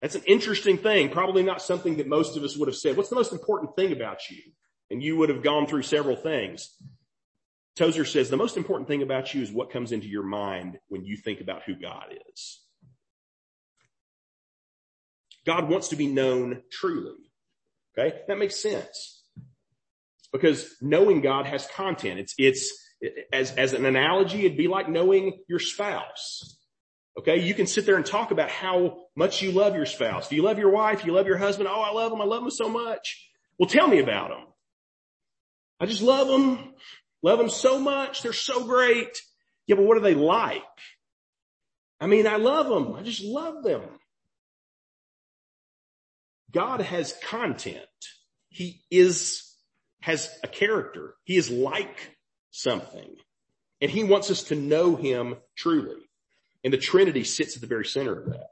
That's 0.00 0.14
an 0.14 0.22
interesting 0.28 0.78
thing. 0.78 1.10
Probably 1.10 1.42
not 1.42 1.60
something 1.60 1.96
that 1.96 2.06
most 2.06 2.36
of 2.36 2.44
us 2.44 2.56
would 2.56 2.68
have 2.68 2.76
said. 2.76 2.96
What's 2.96 3.10
the 3.10 3.16
most 3.16 3.32
important 3.32 3.74
thing 3.74 3.90
about 3.90 4.30
you? 4.30 4.40
And 4.92 5.02
you 5.02 5.16
would 5.16 5.28
have 5.28 5.42
gone 5.42 5.66
through 5.66 5.82
several 5.82 6.14
things. 6.14 6.70
Tozer 7.74 8.04
says 8.04 8.30
the 8.30 8.36
most 8.36 8.56
important 8.56 8.86
thing 8.86 9.02
about 9.02 9.34
you 9.34 9.42
is 9.42 9.50
what 9.50 9.72
comes 9.72 9.90
into 9.90 10.06
your 10.06 10.22
mind 10.22 10.78
when 10.86 11.04
you 11.04 11.16
think 11.16 11.40
about 11.40 11.64
who 11.64 11.74
God 11.74 12.14
is. 12.32 12.59
God 15.46 15.68
wants 15.68 15.88
to 15.88 15.96
be 15.96 16.06
known 16.06 16.62
truly. 16.70 17.14
Okay. 17.98 18.20
That 18.28 18.38
makes 18.38 18.56
sense 18.56 19.24
because 20.32 20.76
knowing 20.80 21.20
God 21.20 21.46
has 21.46 21.66
content. 21.74 22.20
It's, 22.20 22.34
it's, 22.38 22.72
as, 23.32 23.52
as 23.52 23.72
an 23.72 23.84
analogy, 23.84 24.40
it'd 24.44 24.58
be 24.58 24.68
like 24.68 24.88
knowing 24.88 25.40
your 25.48 25.58
spouse. 25.58 26.56
Okay. 27.18 27.40
You 27.40 27.54
can 27.54 27.66
sit 27.66 27.86
there 27.86 27.96
and 27.96 28.06
talk 28.06 28.30
about 28.30 28.50
how 28.50 29.04
much 29.16 29.42
you 29.42 29.52
love 29.52 29.74
your 29.74 29.86
spouse. 29.86 30.28
Do 30.28 30.36
you 30.36 30.42
love 30.42 30.58
your 30.58 30.70
wife? 30.70 31.02
Do 31.02 31.08
you 31.08 31.14
love 31.14 31.26
your 31.26 31.38
husband? 31.38 31.68
Oh, 31.70 31.80
I 31.80 31.92
love 31.92 32.10
them. 32.10 32.20
I 32.20 32.24
love 32.24 32.42
them 32.42 32.50
so 32.50 32.68
much. 32.68 33.28
Well, 33.58 33.68
tell 33.68 33.88
me 33.88 33.98
about 33.98 34.30
them. 34.30 34.46
I 35.80 35.86
just 35.86 36.02
love 36.02 36.28
them. 36.28 36.74
Love 37.22 37.38
them 37.38 37.50
so 37.50 37.78
much. 37.78 38.22
They're 38.22 38.32
so 38.32 38.64
great. 38.64 39.20
Yeah, 39.66 39.76
but 39.76 39.84
what 39.84 39.96
are 39.96 40.02
they 40.02 40.14
like? 40.14 40.62
I 42.00 42.06
mean, 42.06 42.26
I 42.26 42.36
love 42.36 42.68
them. 42.68 42.94
I 42.94 43.02
just 43.02 43.22
love 43.22 43.62
them. 43.62 43.82
God 46.52 46.80
has 46.80 47.14
content. 47.24 47.84
He 48.48 48.82
is, 48.90 49.54
has 50.00 50.30
a 50.42 50.48
character. 50.48 51.14
He 51.24 51.36
is 51.36 51.50
like 51.50 52.16
something 52.50 53.16
and 53.80 53.90
he 53.90 54.04
wants 54.04 54.30
us 54.30 54.44
to 54.44 54.54
know 54.54 54.96
him 54.96 55.36
truly. 55.56 55.96
And 56.62 56.72
the 56.72 56.78
Trinity 56.78 57.24
sits 57.24 57.56
at 57.56 57.62
the 57.62 57.66
very 57.66 57.86
center 57.86 58.18
of 58.18 58.26
that. 58.26 58.50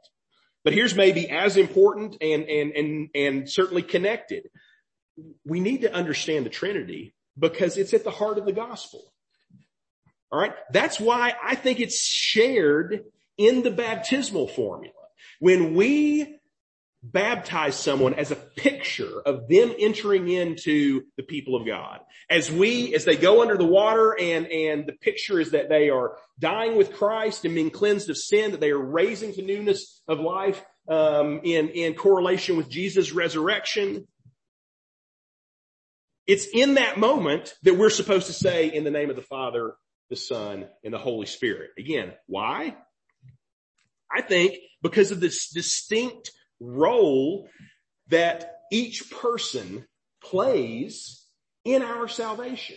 But 0.64 0.72
here's 0.72 0.94
maybe 0.94 1.28
as 1.28 1.56
important 1.56 2.16
and, 2.20 2.44
and, 2.44 2.72
and, 2.72 3.08
and 3.14 3.50
certainly 3.50 3.82
connected. 3.82 4.48
We 5.44 5.60
need 5.60 5.82
to 5.82 5.92
understand 5.92 6.46
the 6.46 6.50
Trinity 6.50 7.14
because 7.38 7.76
it's 7.76 7.94
at 7.94 8.04
the 8.04 8.10
heart 8.10 8.38
of 8.38 8.46
the 8.46 8.52
gospel. 8.52 9.02
All 10.30 10.40
right. 10.40 10.54
That's 10.72 10.98
why 10.98 11.34
I 11.42 11.54
think 11.54 11.80
it's 11.80 12.00
shared 12.00 13.04
in 13.36 13.62
the 13.62 13.70
baptismal 13.70 14.48
formula. 14.48 14.94
When 15.38 15.74
we 15.74 16.37
baptize 17.02 17.76
someone 17.76 18.14
as 18.14 18.30
a 18.30 18.36
picture 18.36 19.20
of 19.24 19.48
them 19.48 19.72
entering 19.78 20.28
into 20.28 21.02
the 21.16 21.22
people 21.22 21.54
of 21.54 21.66
God. 21.66 22.00
As 22.28 22.50
we, 22.50 22.94
as 22.94 23.04
they 23.04 23.16
go 23.16 23.40
under 23.42 23.56
the 23.56 23.64
water 23.64 24.16
and, 24.18 24.46
and 24.46 24.86
the 24.86 24.92
picture 24.92 25.38
is 25.38 25.52
that 25.52 25.68
they 25.68 25.90
are 25.90 26.16
dying 26.38 26.76
with 26.76 26.92
Christ 26.92 27.44
and 27.44 27.54
being 27.54 27.70
cleansed 27.70 28.10
of 28.10 28.16
sin, 28.16 28.50
that 28.50 28.60
they 28.60 28.70
are 28.70 28.78
raising 28.78 29.32
to 29.34 29.42
newness 29.42 30.02
of 30.08 30.18
life, 30.18 30.64
um, 30.88 31.40
in, 31.44 31.68
in 31.68 31.94
correlation 31.94 32.56
with 32.56 32.68
Jesus' 32.68 33.12
resurrection. 33.12 34.06
It's 36.26 36.46
in 36.52 36.74
that 36.74 36.98
moment 36.98 37.54
that 37.62 37.76
we're 37.76 37.90
supposed 37.90 38.26
to 38.26 38.32
say 38.32 38.68
in 38.68 38.84
the 38.84 38.90
name 38.90 39.10
of 39.10 39.16
the 39.16 39.22
Father, 39.22 39.74
the 40.10 40.16
Son, 40.16 40.66
and 40.82 40.92
the 40.92 40.98
Holy 40.98 41.26
Spirit. 41.26 41.70
Again, 41.78 42.12
why? 42.26 42.76
I 44.10 44.22
think 44.22 44.56
because 44.82 45.10
of 45.10 45.20
this 45.20 45.50
distinct 45.50 46.32
role 46.60 47.48
that 48.08 48.58
each 48.72 49.10
person 49.10 49.86
plays 50.22 51.24
in 51.64 51.82
our 51.82 52.08
salvation. 52.08 52.76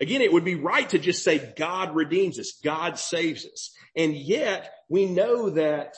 Again, 0.00 0.22
it 0.22 0.32
would 0.32 0.44
be 0.44 0.54
right 0.54 0.88
to 0.90 0.98
just 0.98 1.22
say 1.22 1.52
God 1.56 1.94
redeems 1.94 2.38
us, 2.38 2.58
God 2.64 2.98
saves 2.98 3.44
us. 3.44 3.72
And 3.96 4.14
yet 4.14 4.72
we 4.88 5.06
know 5.06 5.50
that 5.50 5.94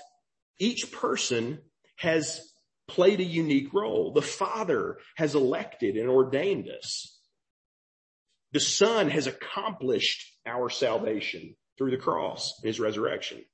each 0.58 0.90
person 0.92 1.60
has 1.96 2.40
played 2.88 3.20
a 3.20 3.24
unique 3.24 3.72
role. 3.72 4.12
The 4.12 4.22
Father 4.22 4.98
has 5.16 5.34
elected 5.34 5.96
and 5.96 6.08
ordained 6.08 6.68
us. 6.68 7.16
The 8.52 8.60
Son 8.60 9.08
has 9.08 9.26
accomplished 9.26 10.30
our 10.44 10.68
salvation 10.68 11.54
through 11.78 11.92
the 11.92 11.96
cross, 11.96 12.60
his 12.62 12.80
resurrection. 12.80 13.44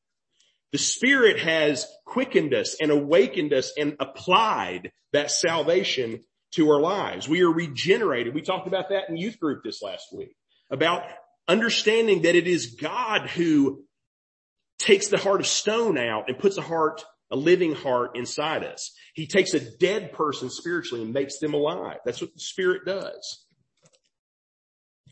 The 0.72 0.78
Spirit 0.78 1.40
has 1.40 1.86
quickened 2.04 2.54
us 2.54 2.76
and 2.80 2.90
awakened 2.90 3.52
us 3.52 3.72
and 3.78 3.96
applied 4.00 4.92
that 5.12 5.30
salvation 5.30 6.20
to 6.52 6.70
our 6.70 6.80
lives. 6.80 7.28
We 7.28 7.42
are 7.42 7.50
regenerated. 7.50 8.34
We 8.34 8.42
talked 8.42 8.66
about 8.66 8.90
that 8.90 9.08
in 9.08 9.16
youth 9.16 9.38
group 9.40 9.62
this 9.64 9.82
last 9.82 10.08
week 10.12 10.34
about 10.70 11.02
understanding 11.46 12.22
that 12.22 12.34
it 12.34 12.46
is 12.46 12.76
God 12.80 13.28
who 13.30 13.84
takes 14.78 15.08
the 15.08 15.18
heart 15.18 15.40
of 15.40 15.46
stone 15.46 15.98
out 15.98 16.24
and 16.28 16.38
puts 16.38 16.58
a 16.58 16.62
heart, 16.62 17.04
a 17.30 17.36
living 17.36 17.74
heart 17.74 18.16
inside 18.16 18.64
us. 18.64 18.92
He 19.14 19.26
takes 19.26 19.54
a 19.54 19.60
dead 19.78 20.12
person 20.12 20.50
spiritually 20.50 21.02
and 21.02 21.12
makes 21.12 21.38
them 21.38 21.54
alive. 21.54 21.98
That's 22.04 22.20
what 22.20 22.34
the 22.34 22.40
Spirit 22.40 22.82
does. 22.84 23.44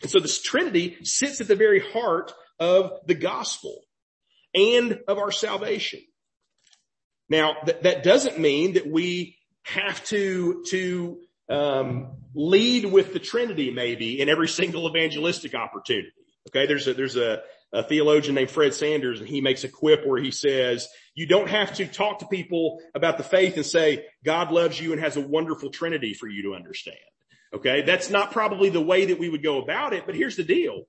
And 0.03 0.11
so 0.11 0.21
this 0.21 0.43
Trinity 0.43 0.99
sits 1.03 1.41
at 1.41 1.49
the 1.49 1.57
very 1.57 1.81
heart 1.81 2.33
of 2.61 2.93
the 3.07 3.15
gospel 3.15 3.86
and 4.57 5.01
of 5.07 5.19
our 5.19 5.31
salvation. 5.31 6.01
Now 7.29 7.57
th- 7.65 7.83
that 7.83 8.03
doesn't 8.03 8.39
mean 8.39 8.75
that 8.75 8.91
we 8.91 9.37
have 9.65 10.03
to, 10.07 10.65
to, 10.69 11.19
um, 11.49 12.17
lead 12.35 12.87
with 12.87 13.13
the 13.13 13.19
Trinity 13.19 13.71
maybe 13.71 14.21
in 14.21 14.29
every 14.29 14.49
single 14.49 14.89
evangelistic 14.89 15.55
opportunity. 15.55 16.11
Okay. 16.49 16.67
There's 16.67 16.87
a, 16.87 16.95
there's 16.95 17.17
a, 17.17 17.43
a 17.73 17.83
theologian 17.83 18.35
named 18.35 18.51
Fred 18.51 18.75
Sanders 18.75 19.21
and 19.21 19.29
he 19.29 19.41
makes 19.41 19.65
a 19.65 19.69
quip 19.69 20.07
where 20.07 20.21
he 20.21 20.31
says, 20.31 20.89
you 21.15 21.27
don't 21.27 21.49
have 21.49 21.75
to 21.75 21.87
talk 21.87 22.21
to 22.21 22.27
people 22.27 22.81
about 22.95 23.19
the 23.19 23.25
faith 23.25 23.57
and 23.57 23.67
say, 23.67 24.07
God 24.25 24.53
loves 24.53 24.81
you 24.81 24.93
and 24.93 25.01
has 25.01 25.17
a 25.17 25.21
wonderful 25.21 25.71
Trinity 25.71 26.15
for 26.15 26.29
you 26.29 26.45
to 26.45 26.55
understand. 26.55 26.97
Okay. 27.55 27.83
That's 27.83 28.11
not 28.11 28.33
probably 28.33 28.71
the 28.71 28.81
way 28.81 29.07
that 29.07 29.19
we 29.19 29.29
would 29.29 29.43
go 29.43 29.61
about 29.61 29.93
it, 29.93 30.05
but 30.07 30.15
here's 30.15 30.37
the 30.37 30.45
deal 30.45 30.85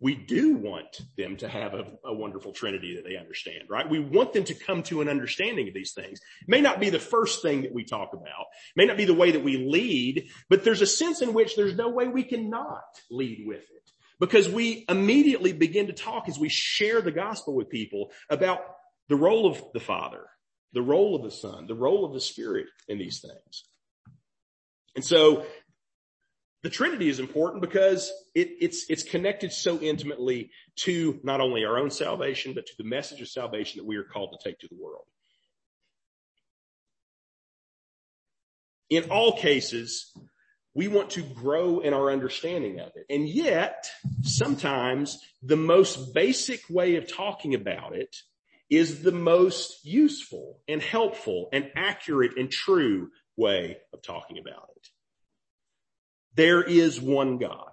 we 0.00 0.14
do 0.14 0.56
want 0.56 1.00
them 1.16 1.36
to 1.38 1.48
have 1.48 1.74
a, 1.74 2.12
wonderful 2.12 2.52
trinity 2.52 2.96
that 2.96 3.04
they 3.04 3.16
understand, 3.16 3.64
right? 3.70 3.88
We 3.88 4.00
want 4.00 4.32
them 4.32 4.44
to 4.44 4.54
come 4.54 4.82
to 4.84 5.00
an 5.00 5.08
understanding 5.08 5.68
of 5.68 5.74
these 5.74 5.92
things. 5.92 6.20
It 6.42 6.48
may 6.48 6.60
not 6.60 6.80
be 6.80 6.90
the 6.90 6.98
first 6.98 7.42
thing 7.42 7.62
that 7.62 7.72
we 7.72 7.84
talk 7.84 8.12
about, 8.12 8.24
it 8.24 8.76
may 8.76 8.86
not 8.86 8.96
be 8.96 9.04
the 9.04 9.14
way 9.14 9.30
that 9.30 9.44
we 9.44 9.56
lead, 9.56 10.28
but 10.48 10.64
there's 10.64 10.82
a 10.82 10.86
sense 10.86 11.22
in 11.22 11.32
which 11.32 11.56
there's 11.56 11.76
no 11.76 11.88
way 11.88 12.08
we 12.08 12.24
cannot 12.24 12.82
lead 13.10 13.44
with 13.46 13.62
it 13.62 13.90
because 14.20 14.48
we 14.48 14.84
immediately 14.88 15.52
begin 15.52 15.86
to 15.86 15.92
talk 15.92 16.28
as 16.28 16.38
we 16.38 16.48
share 16.48 17.00
the 17.00 17.12
gospel 17.12 17.54
with 17.54 17.68
people 17.68 18.10
about 18.30 18.60
the 19.08 19.16
role 19.16 19.46
of 19.46 19.62
the 19.72 19.80
Father, 19.80 20.24
the 20.72 20.82
role 20.82 21.14
of 21.14 21.22
the 21.22 21.30
Son, 21.30 21.66
the 21.66 21.74
role 21.74 22.04
of 22.04 22.12
the 22.12 22.20
Spirit 22.20 22.66
in 22.88 22.98
these 22.98 23.20
things. 23.20 23.64
And 24.96 25.04
so 25.04 25.44
the 26.64 26.70
Trinity 26.70 27.10
is 27.10 27.20
important 27.20 27.60
because 27.60 28.10
it, 28.34 28.48
it's, 28.58 28.86
it's 28.88 29.02
connected 29.02 29.52
so 29.52 29.78
intimately 29.80 30.50
to 30.76 31.20
not 31.22 31.42
only 31.42 31.62
our 31.62 31.76
own 31.76 31.90
salvation, 31.90 32.54
but 32.54 32.64
to 32.64 32.72
the 32.78 32.84
message 32.84 33.20
of 33.20 33.28
salvation 33.28 33.78
that 33.78 33.84
we 33.84 33.96
are 33.96 34.02
called 34.02 34.32
to 34.32 34.48
take 34.48 34.58
to 34.60 34.68
the 34.68 34.82
world. 34.82 35.04
In 38.88 39.10
all 39.10 39.36
cases, 39.36 40.10
we 40.72 40.88
want 40.88 41.10
to 41.10 41.22
grow 41.22 41.80
in 41.80 41.92
our 41.92 42.10
understanding 42.10 42.80
of 42.80 42.92
it. 42.96 43.04
And 43.10 43.28
yet, 43.28 43.86
sometimes 44.22 45.18
the 45.42 45.58
most 45.58 46.14
basic 46.14 46.62
way 46.70 46.96
of 46.96 47.12
talking 47.14 47.54
about 47.54 47.94
it 47.94 48.16
is 48.70 49.02
the 49.02 49.12
most 49.12 49.84
useful 49.84 50.60
and 50.66 50.80
helpful 50.80 51.50
and 51.52 51.70
accurate 51.76 52.38
and 52.38 52.50
true 52.50 53.10
way 53.36 53.76
of 53.92 54.00
talking 54.00 54.38
about 54.38 54.70
it. 54.76 54.88
There 56.34 56.62
is 56.62 57.00
one 57.00 57.38
God. 57.38 57.70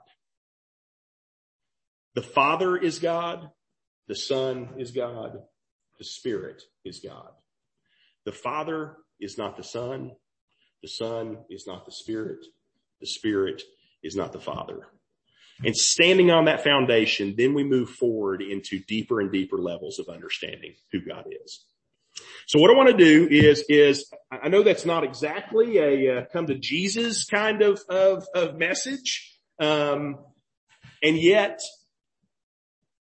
The 2.16 2.22
Father 2.22 2.78
is 2.78 3.00
God. 3.00 3.50
The 4.08 4.16
Son 4.16 4.70
is 4.78 4.92
God. 4.92 5.42
The 5.98 6.06
Spirit 6.06 6.62
is 6.84 7.00
God. 7.00 7.30
The 8.26 8.32
Father 8.32 8.98
is 9.20 9.38
not 9.38 9.58
the 9.58 9.64
Son. 9.64 10.12
The 10.82 10.90
Son 10.90 11.38
is 11.50 11.66
not 11.68 11.86
the 11.86 11.92
Spirit. 11.92 12.46
The 13.00 13.08
Spirit 13.08 13.62
is 14.04 14.16
not 14.16 14.34
the 14.34 14.40
Father. 14.40 14.88
And 15.64 15.76
standing 15.76 16.32
on 16.32 16.46
that 16.46 16.64
foundation, 16.64 17.36
then 17.38 17.54
we 17.54 17.64
move 17.64 17.90
forward 17.90 18.42
into 18.42 18.80
deeper 18.88 19.22
and 19.22 19.32
deeper 19.32 19.58
levels 19.58 20.00
of 20.00 20.10
understanding 20.10 20.74
who 20.92 21.02
God 21.02 21.26
is. 21.46 21.66
So 22.48 22.60
what 22.60 22.72
I 22.72 22.74
want 22.74 22.90
to 22.90 22.98
do 22.98 23.28
is, 23.30 23.64
is 23.70 24.12
I 24.32 24.50
know 24.50 24.64
that's 24.64 24.86
not 24.86 25.04
exactly 25.04 25.78
a 25.78 26.18
uh, 26.18 26.26
come 26.32 26.48
to 26.48 26.56
Jesus 26.56 27.26
kind 27.26 27.62
of, 27.62 27.82
of, 27.90 28.28
of 28.34 28.58
message. 28.58 29.38
Um, 29.60 30.18
and 31.04 31.18
yet, 31.18 31.62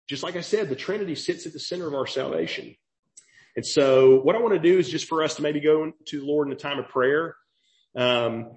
just 0.09 0.23
like 0.23 0.37
I 0.37 0.41
said, 0.41 0.69
the 0.69 0.77
Trinity 0.77 1.15
sits 1.15 1.47
at 1.47 1.53
the 1.53 1.61
center 1.61 1.87
of 1.87 1.95
our 1.95 2.07
salvation. 2.07 2.77
And 3.57 3.65
so 3.65 4.21
what 4.21 4.35
I 4.35 4.41
want 4.41 4.55
to 4.55 4.61
do 4.61 4.79
is 4.79 4.89
just 4.89 5.09
for 5.09 5.23
us 5.23 5.37
to 5.37 5.43
maybe 5.43 5.61
go 5.61 5.93
to 6.07 6.21
the 6.21 6.27
Lord 6.27 6.49
in 6.49 6.53
a 6.53 6.57
time 6.57 6.79
of 6.79 6.89
prayer. 6.89 7.37
Um, 7.97 8.51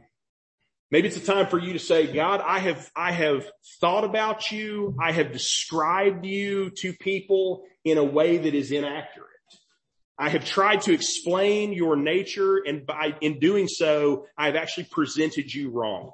maybe 0.90 1.08
it's 1.08 1.18
a 1.18 1.26
time 1.26 1.48
for 1.48 1.60
you 1.60 1.74
to 1.74 1.80
say, 1.80 2.12
God, 2.12 2.42
I 2.46 2.60
have, 2.60 2.90
I 2.96 3.12
have 3.12 3.46
thought 3.80 4.04
about 4.04 4.52
you. 4.52 4.96
I 5.00 5.12
have 5.12 5.32
described 5.32 6.26
you 6.26 6.72
to 6.78 6.94
people 6.94 7.66
in 7.86 7.98
a 7.98 8.04
way 8.04 8.38
that 8.38 8.56
is 8.56 8.72
inaccurate. 8.72 9.28
I 10.20 10.30
have 10.30 10.46
tried 10.46 10.82
to 10.82 10.94
explain 10.94 11.74
your 11.74 11.96
nature 11.96 12.58
and 12.58 12.86
by, 12.86 13.16
in 13.22 13.40
doing 13.40 13.68
so, 13.68 14.26
I've 14.38 14.56
actually 14.56 14.88
presented 14.92 15.54
you 15.54 15.70
wrongly. 15.70 16.12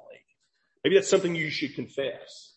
Maybe 0.84 0.96
that's 0.96 1.08
something 1.08 1.34
you 1.34 1.50
should 1.50 1.74
confess. 1.74 2.52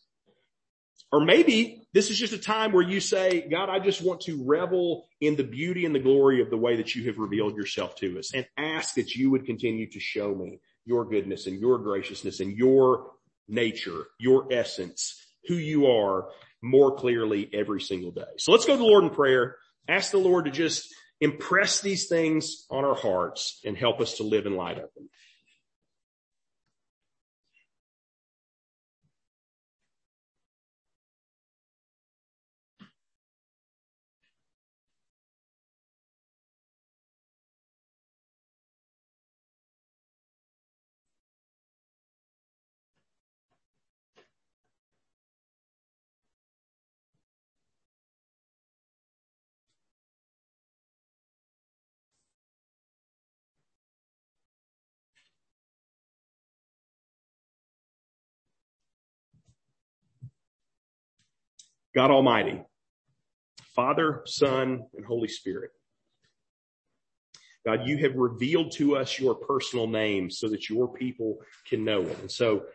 Or 1.11 1.23
maybe 1.23 1.87
this 1.93 2.11
is 2.11 2.19
just 2.19 2.33
a 2.33 2.37
time 2.37 2.73
where 2.73 2.83
you 2.83 2.99
say, 2.99 3.47
God, 3.49 3.69
I 3.69 3.79
just 3.79 4.01
want 4.01 4.21
to 4.21 4.43
revel 4.45 5.07
in 5.21 5.37
the 5.37 5.43
beauty 5.43 5.85
and 5.85 5.95
the 5.95 5.99
glory 5.99 6.41
of 6.41 6.49
the 6.49 6.57
way 6.57 6.75
that 6.75 6.95
you 6.95 7.05
have 7.05 7.17
revealed 7.17 7.55
yourself 7.55 7.95
to 7.97 8.19
us 8.19 8.33
and 8.33 8.45
ask 8.57 8.95
that 8.95 9.15
you 9.15 9.31
would 9.31 9.45
continue 9.45 9.89
to 9.91 9.99
show 10.01 10.35
me 10.35 10.59
your 10.85 11.05
goodness 11.05 11.47
and 11.47 11.61
your 11.61 11.77
graciousness 11.77 12.41
and 12.41 12.57
your 12.57 13.11
nature, 13.47 14.07
your 14.19 14.51
essence, 14.51 15.25
who 15.47 15.55
you 15.55 15.87
are 15.87 16.27
more 16.61 16.95
clearly 16.95 17.49
every 17.53 17.79
single 17.79 18.11
day. 18.11 18.23
So 18.37 18.51
let's 18.51 18.65
go 18.65 18.73
to 18.73 18.77
the 18.77 18.83
Lord 18.83 19.05
in 19.05 19.09
prayer. 19.11 19.55
Ask 19.87 20.11
the 20.11 20.17
Lord 20.17 20.45
to 20.45 20.51
just 20.51 20.93
impress 21.19 21.81
these 21.81 22.07
things 22.07 22.65
on 22.69 22.85
our 22.85 22.95
hearts 22.95 23.59
and 23.65 23.77
help 23.77 23.99
us 24.01 24.15
to 24.15 24.23
live 24.23 24.45
in 24.45 24.55
light 24.55 24.77
of 24.77 24.93
them. 24.95 25.09
God 61.97 62.11
Almighty, 62.11 62.61
Father, 63.75 64.21
Son, 64.25 64.83
and 64.95 65.03
Holy 65.03 65.27
Spirit. 65.27 65.71
God, 67.65 67.87
you 67.87 67.97
have 67.97 68.13
revealed 68.13 68.71
to 68.73 68.95
us 68.95 69.17
your 69.17 69.33
personal 69.33 69.87
name 69.87 70.29
so 70.29 70.47
that 70.49 70.69
your 70.69 70.93
people 70.93 71.39
can 71.67 71.83
know 71.83 72.03
it. 72.03 72.19
And 72.19 72.29
so 72.29 72.65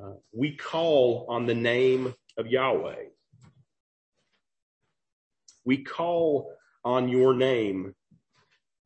uh, 0.00 0.12
we 0.32 0.54
call 0.54 1.26
on 1.28 1.46
the 1.46 1.54
name 1.54 2.14
of 2.38 2.46
Yahweh. 2.46 3.06
We 5.64 5.78
call 5.78 6.52
on 6.84 7.08
your 7.08 7.34
name, 7.34 7.96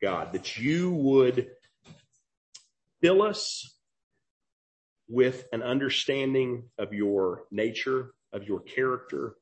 God, 0.01 0.33
that 0.33 0.57
you 0.57 0.95
would 0.95 1.49
fill 3.03 3.21
us 3.21 3.77
with 5.11 5.47
an 5.53 5.63
understanding 5.63 6.71
of 6.79 6.95
your 6.95 7.43
nature, 7.51 8.15
of 8.33 8.49
your 8.49 8.61
character, 8.61 9.37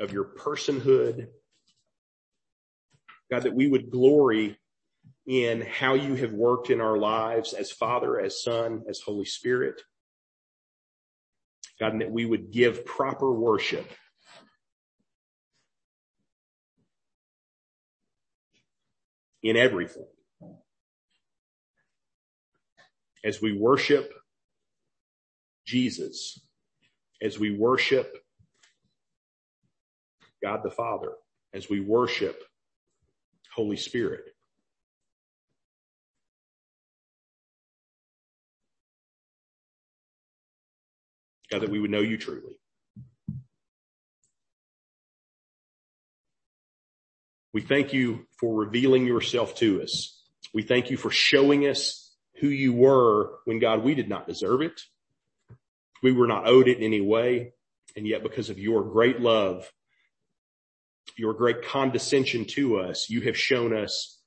of 0.00 0.12
your 0.12 0.24
personhood. 0.24 1.28
God, 3.30 3.44
that 3.44 3.54
we 3.54 3.68
would 3.68 3.90
glory 3.90 4.58
in 5.26 5.62
how 5.62 5.94
you 5.94 6.14
have 6.16 6.32
worked 6.32 6.70
in 6.70 6.80
our 6.80 6.98
lives 6.98 7.52
as 7.52 7.70
Father, 7.70 8.20
as 8.20 8.42
Son, 8.42 8.82
as 8.88 9.00
Holy 9.00 9.24
Spirit. 9.24 9.80
God, 11.80 11.92
and 11.92 12.00
that 12.00 12.10
we 12.10 12.24
would 12.24 12.52
give 12.52 12.84
proper 12.84 13.32
worship 13.32 13.86
in 19.42 19.56
everything. 19.56 20.06
As 23.24 23.40
we 23.40 23.56
worship 23.56 24.12
Jesus, 25.66 26.40
as 27.22 27.38
we 27.38 27.56
worship 27.56 28.23
God 30.44 30.60
the 30.62 30.70
Father 30.70 31.12
as 31.54 31.70
we 31.70 31.80
worship 31.80 32.38
Holy 33.54 33.78
Spirit. 33.78 34.24
God, 41.50 41.62
that 41.62 41.70
we 41.70 41.80
would 41.80 41.90
know 41.90 42.00
you 42.00 42.18
truly. 42.18 42.58
We 47.54 47.62
thank 47.62 47.94
you 47.94 48.26
for 48.38 48.54
revealing 48.54 49.06
yourself 49.06 49.54
to 49.56 49.80
us. 49.80 50.20
We 50.52 50.62
thank 50.62 50.90
you 50.90 50.98
for 50.98 51.10
showing 51.10 51.66
us 51.66 52.14
who 52.40 52.48
you 52.48 52.74
were 52.74 53.30
when 53.46 53.60
God, 53.60 53.82
we 53.82 53.94
did 53.94 54.10
not 54.10 54.28
deserve 54.28 54.60
it. 54.60 54.78
We 56.02 56.12
were 56.12 56.26
not 56.26 56.46
owed 56.46 56.68
it 56.68 56.76
in 56.76 56.84
any 56.84 57.00
way. 57.00 57.54
And 57.96 58.06
yet 58.06 58.22
because 58.22 58.50
of 58.50 58.58
your 58.58 58.82
great 58.82 59.20
love, 59.20 59.72
your 61.16 61.34
great 61.34 61.62
condescension 61.62 62.44
to 62.44 62.78
us, 62.78 63.08
you 63.08 63.20
have 63.22 63.36
shown 63.36 63.76
us 63.76 64.20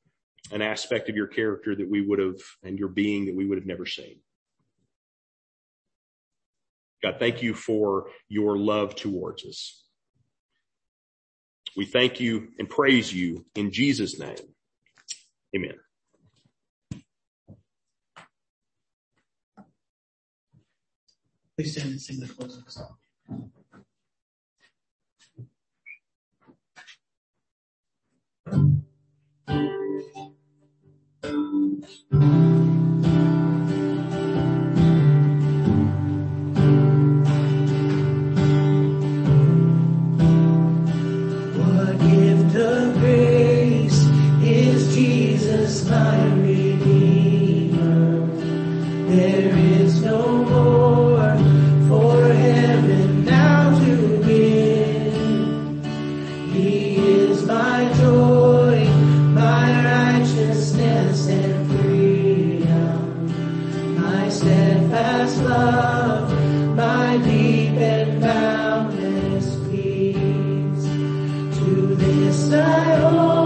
an 0.51 0.61
aspect 0.61 1.09
of 1.09 1.15
your 1.15 1.27
character 1.27 1.75
that 1.75 1.89
we 1.89 2.01
would 2.01 2.19
have 2.19 2.39
and 2.63 2.79
your 2.79 2.87
being 2.87 3.25
that 3.25 3.35
we 3.35 3.45
would 3.45 3.57
have 3.57 3.67
never 3.67 3.85
seen. 3.85 4.19
God, 7.03 7.17
thank 7.19 7.43
you 7.43 7.53
for 7.53 8.09
your 8.27 8.57
love 8.57 8.95
towards 8.95 9.45
us. 9.45 9.83
We 11.75 11.85
thank 11.85 12.19
you 12.19 12.49
and 12.57 12.67
praise 12.67 13.13
you 13.13 13.45
in 13.55 13.71
Jesus 13.71 14.19
name. 14.19 14.35
Amen. 15.55 15.75
Please 21.57 21.73
stand 21.73 21.89
and 21.89 22.01
sing 22.01 22.19
the 22.19 22.27
closing 22.27 22.63
song. 22.67 22.97
steadfast 64.67 65.41
love, 65.43 66.75
my 66.75 67.17
deep 67.23 67.77
and 67.77 68.19
boundless 68.21 69.55
peace. 69.69 70.83
To 71.57 71.95
this 71.95 72.51
I 72.51 73.01
owe. 73.03 73.36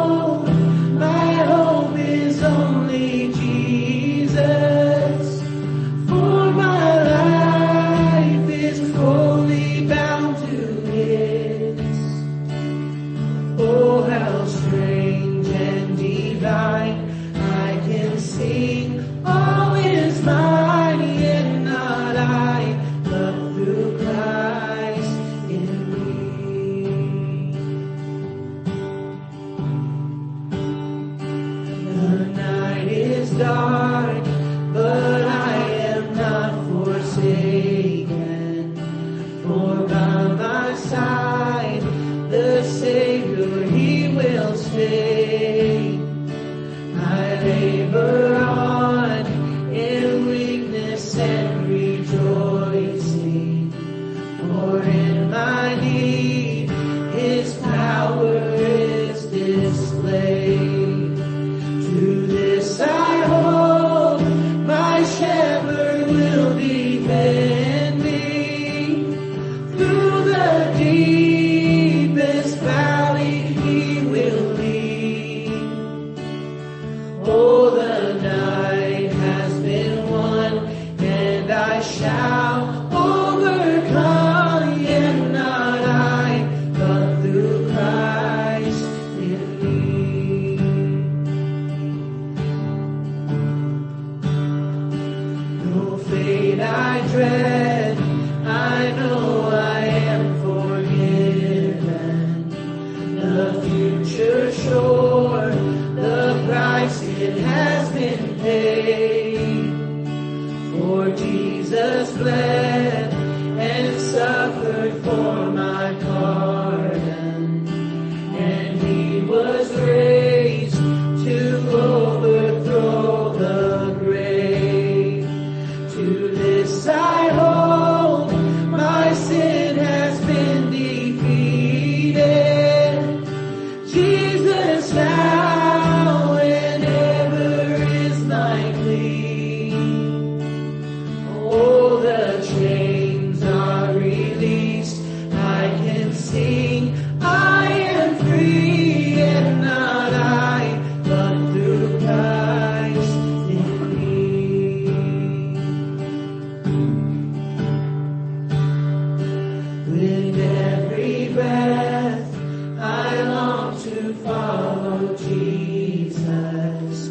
Follow 164.24 165.16
Jesus, 165.16 167.10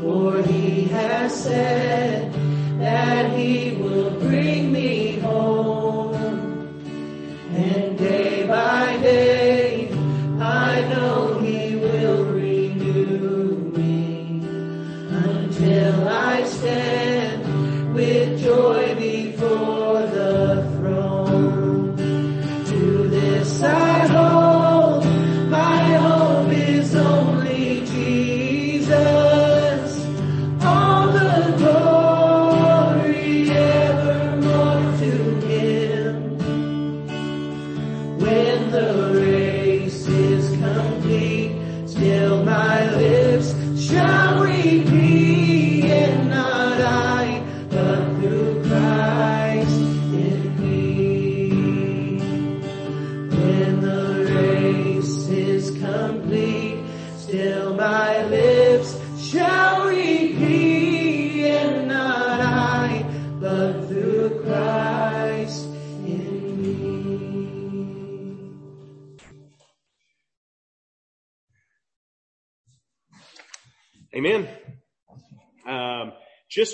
for 0.00 0.42
he 0.42 0.84
has 0.84 1.44
said 1.44 2.32
that 2.78 3.32
he 3.32 3.59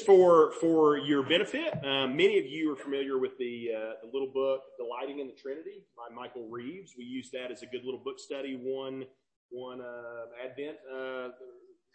for 0.06 0.52
for 0.52 0.96
your 0.96 1.22
benefit, 1.24 1.74
um, 1.84 2.16
many 2.16 2.38
of 2.38 2.46
you 2.46 2.72
are 2.72 2.76
familiar 2.76 3.18
with 3.18 3.36
the 3.38 3.68
uh, 3.76 3.92
the 4.02 4.10
little 4.12 4.30
book 4.32 4.60
"Delighting 4.78 5.18
in 5.18 5.26
the 5.26 5.34
Trinity" 5.34 5.84
by 5.96 6.14
Michael 6.14 6.48
Reeves. 6.48 6.92
We 6.96 7.04
use 7.04 7.30
that 7.32 7.50
as 7.50 7.62
a 7.62 7.66
good 7.66 7.84
little 7.84 8.00
book 8.02 8.20
study 8.20 8.58
one 8.62 9.04
one 9.50 9.80
uh, 9.80 10.44
Advent 10.44 10.76
uh, 10.90 11.28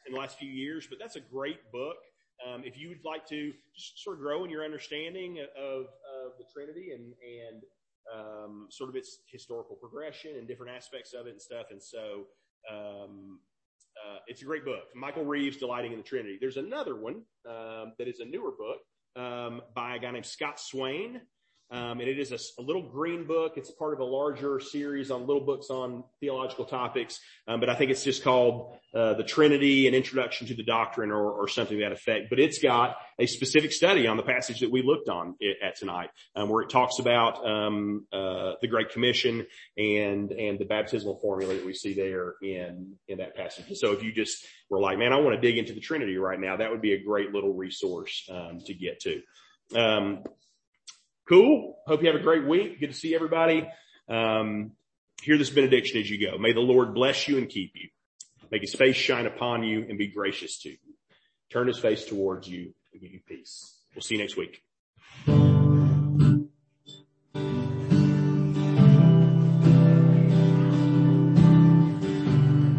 in 0.05 0.13
the 0.13 0.19
last 0.19 0.37
few 0.37 0.51
years, 0.51 0.87
but 0.89 0.99
that's 0.99 1.15
a 1.15 1.21
great 1.21 1.71
book. 1.71 1.95
Um, 2.45 2.63
if 2.65 2.77
you 2.77 2.89
would 2.89 3.05
like 3.05 3.25
to 3.29 3.53
just 3.75 4.03
sort 4.03 4.17
of 4.17 4.21
grow 4.21 4.43
in 4.43 4.49
your 4.49 4.65
understanding 4.65 5.39
of, 5.57 5.81
of 5.81 6.33
the 6.37 6.45
Trinity 6.53 6.91
and 6.91 7.13
and 7.41 7.63
um, 8.13 8.67
sort 8.69 8.89
of 8.89 8.95
its 8.95 9.19
historical 9.31 9.77
progression 9.77 10.31
and 10.37 10.47
different 10.47 10.75
aspects 10.75 11.13
of 11.13 11.27
it 11.27 11.31
and 11.31 11.41
stuff, 11.41 11.67
and 11.71 11.81
so 11.81 12.25
um, 12.69 13.39
uh, 14.05 14.17
it's 14.27 14.41
a 14.41 14.45
great 14.45 14.65
book. 14.65 14.83
Michael 14.95 15.25
Reeves, 15.25 15.57
Delighting 15.57 15.91
in 15.91 15.97
the 15.97 16.03
Trinity. 16.03 16.37
There's 16.39 16.57
another 16.57 16.95
one 16.95 17.23
um, 17.47 17.93
that 17.97 18.07
is 18.07 18.19
a 18.19 18.25
newer 18.25 18.51
book 18.51 18.79
um, 19.15 19.61
by 19.75 19.95
a 19.95 19.99
guy 19.99 20.11
named 20.11 20.25
Scott 20.25 20.59
Swain. 20.59 21.21
Um, 21.71 22.01
and 22.01 22.09
it 22.09 22.19
is 22.19 22.33
a 22.59 22.61
little 22.61 22.81
green 22.81 23.23
book. 23.25 23.53
It's 23.55 23.71
part 23.71 23.93
of 23.93 24.01
a 24.01 24.03
larger 24.03 24.59
series 24.59 25.09
on 25.09 25.25
little 25.25 25.45
books 25.45 25.69
on 25.69 26.03
theological 26.19 26.65
topics. 26.65 27.21
Um, 27.47 27.61
but 27.61 27.69
I 27.69 27.75
think 27.75 27.91
it's 27.91 28.03
just 28.03 28.23
called 28.23 28.75
uh, 28.93 29.13
The 29.13 29.23
Trinity, 29.23 29.87
an 29.87 29.93
Introduction 29.93 30.47
to 30.47 30.53
the 30.53 30.63
Doctrine 30.63 31.11
or, 31.11 31.31
or 31.31 31.47
something 31.47 31.77
to 31.77 31.83
that 31.85 31.93
effect. 31.93 32.29
But 32.29 32.41
it's 32.41 32.59
got 32.59 32.97
a 33.17 33.25
specific 33.25 33.71
study 33.71 34.05
on 34.05 34.17
the 34.17 34.23
passage 34.23 34.59
that 34.59 34.69
we 34.69 34.81
looked 34.81 35.07
on 35.07 35.35
it, 35.39 35.57
at 35.63 35.77
tonight, 35.77 36.09
um, 36.35 36.49
where 36.49 36.61
it 36.61 36.69
talks 36.69 36.99
about 36.99 37.45
um, 37.47 38.05
uh, 38.11 38.53
the 38.61 38.67
Great 38.67 38.89
Commission 38.89 39.47
and 39.77 40.33
and 40.33 40.59
the 40.59 40.65
baptismal 40.65 41.19
formula 41.21 41.53
that 41.53 41.65
we 41.65 41.73
see 41.73 41.93
there 41.93 42.33
in 42.41 42.97
in 43.07 43.19
that 43.19 43.33
passage. 43.37 43.77
So 43.77 43.93
if 43.93 44.03
you 44.03 44.11
just 44.11 44.45
were 44.69 44.81
like, 44.81 44.97
man, 44.97 45.13
I 45.13 45.21
want 45.21 45.35
to 45.35 45.41
dig 45.41 45.57
into 45.57 45.71
the 45.71 45.79
Trinity 45.79 46.17
right 46.17 46.39
now, 46.39 46.57
that 46.57 46.69
would 46.69 46.81
be 46.81 46.93
a 46.93 47.01
great 47.01 47.31
little 47.31 47.53
resource 47.53 48.27
um, 48.29 48.59
to 48.65 48.73
get 48.73 48.99
to. 49.01 49.21
Cool. 51.31 51.77
Hope 51.87 52.01
you 52.01 52.11
have 52.11 52.19
a 52.19 52.23
great 52.23 52.45
week. 52.45 52.81
Good 52.81 52.87
to 52.87 52.93
see 52.93 53.15
everybody. 53.15 53.65
Um, 54.09 54.73
hear 55.23 55.37
this 55.37 55.49
benediction 55.49 56.01
as 56.01 56.09
you 56.09 56.19
go. 56.29 56.37
May 56.37 56.51
the 56.51 56.59
Lord 56.59 56.93
bless 56.93 57.25
you 57.29 57.37
and 57.37 57.47
keep 57.47 57.71
you. 57.73 57.87
Make 58.51 58.63
his 58.63 58.75
face 58.75 58.97
shine 58.97 59.25
upon 59.25 59.63
you 59.63 59.85
and 59.87 59.97
be 59.97 60.07
gracious 60.07 60.59
to 60.63 60.71
you. 60.71 60.77
Turn 61.49 61.67
his 61.67 61.79
face 61.79 62.03
towards 62.03 62.49
you 62.49 62.73
and 62.91 63.01
give 63.01 63.13
you 63.13 63.21
peace. 63.25 63.77
We'll 63.95 64.01
see 64.01 64.15
you 64.15 64.21
next 64.21 64.35
week. 64.35 64.61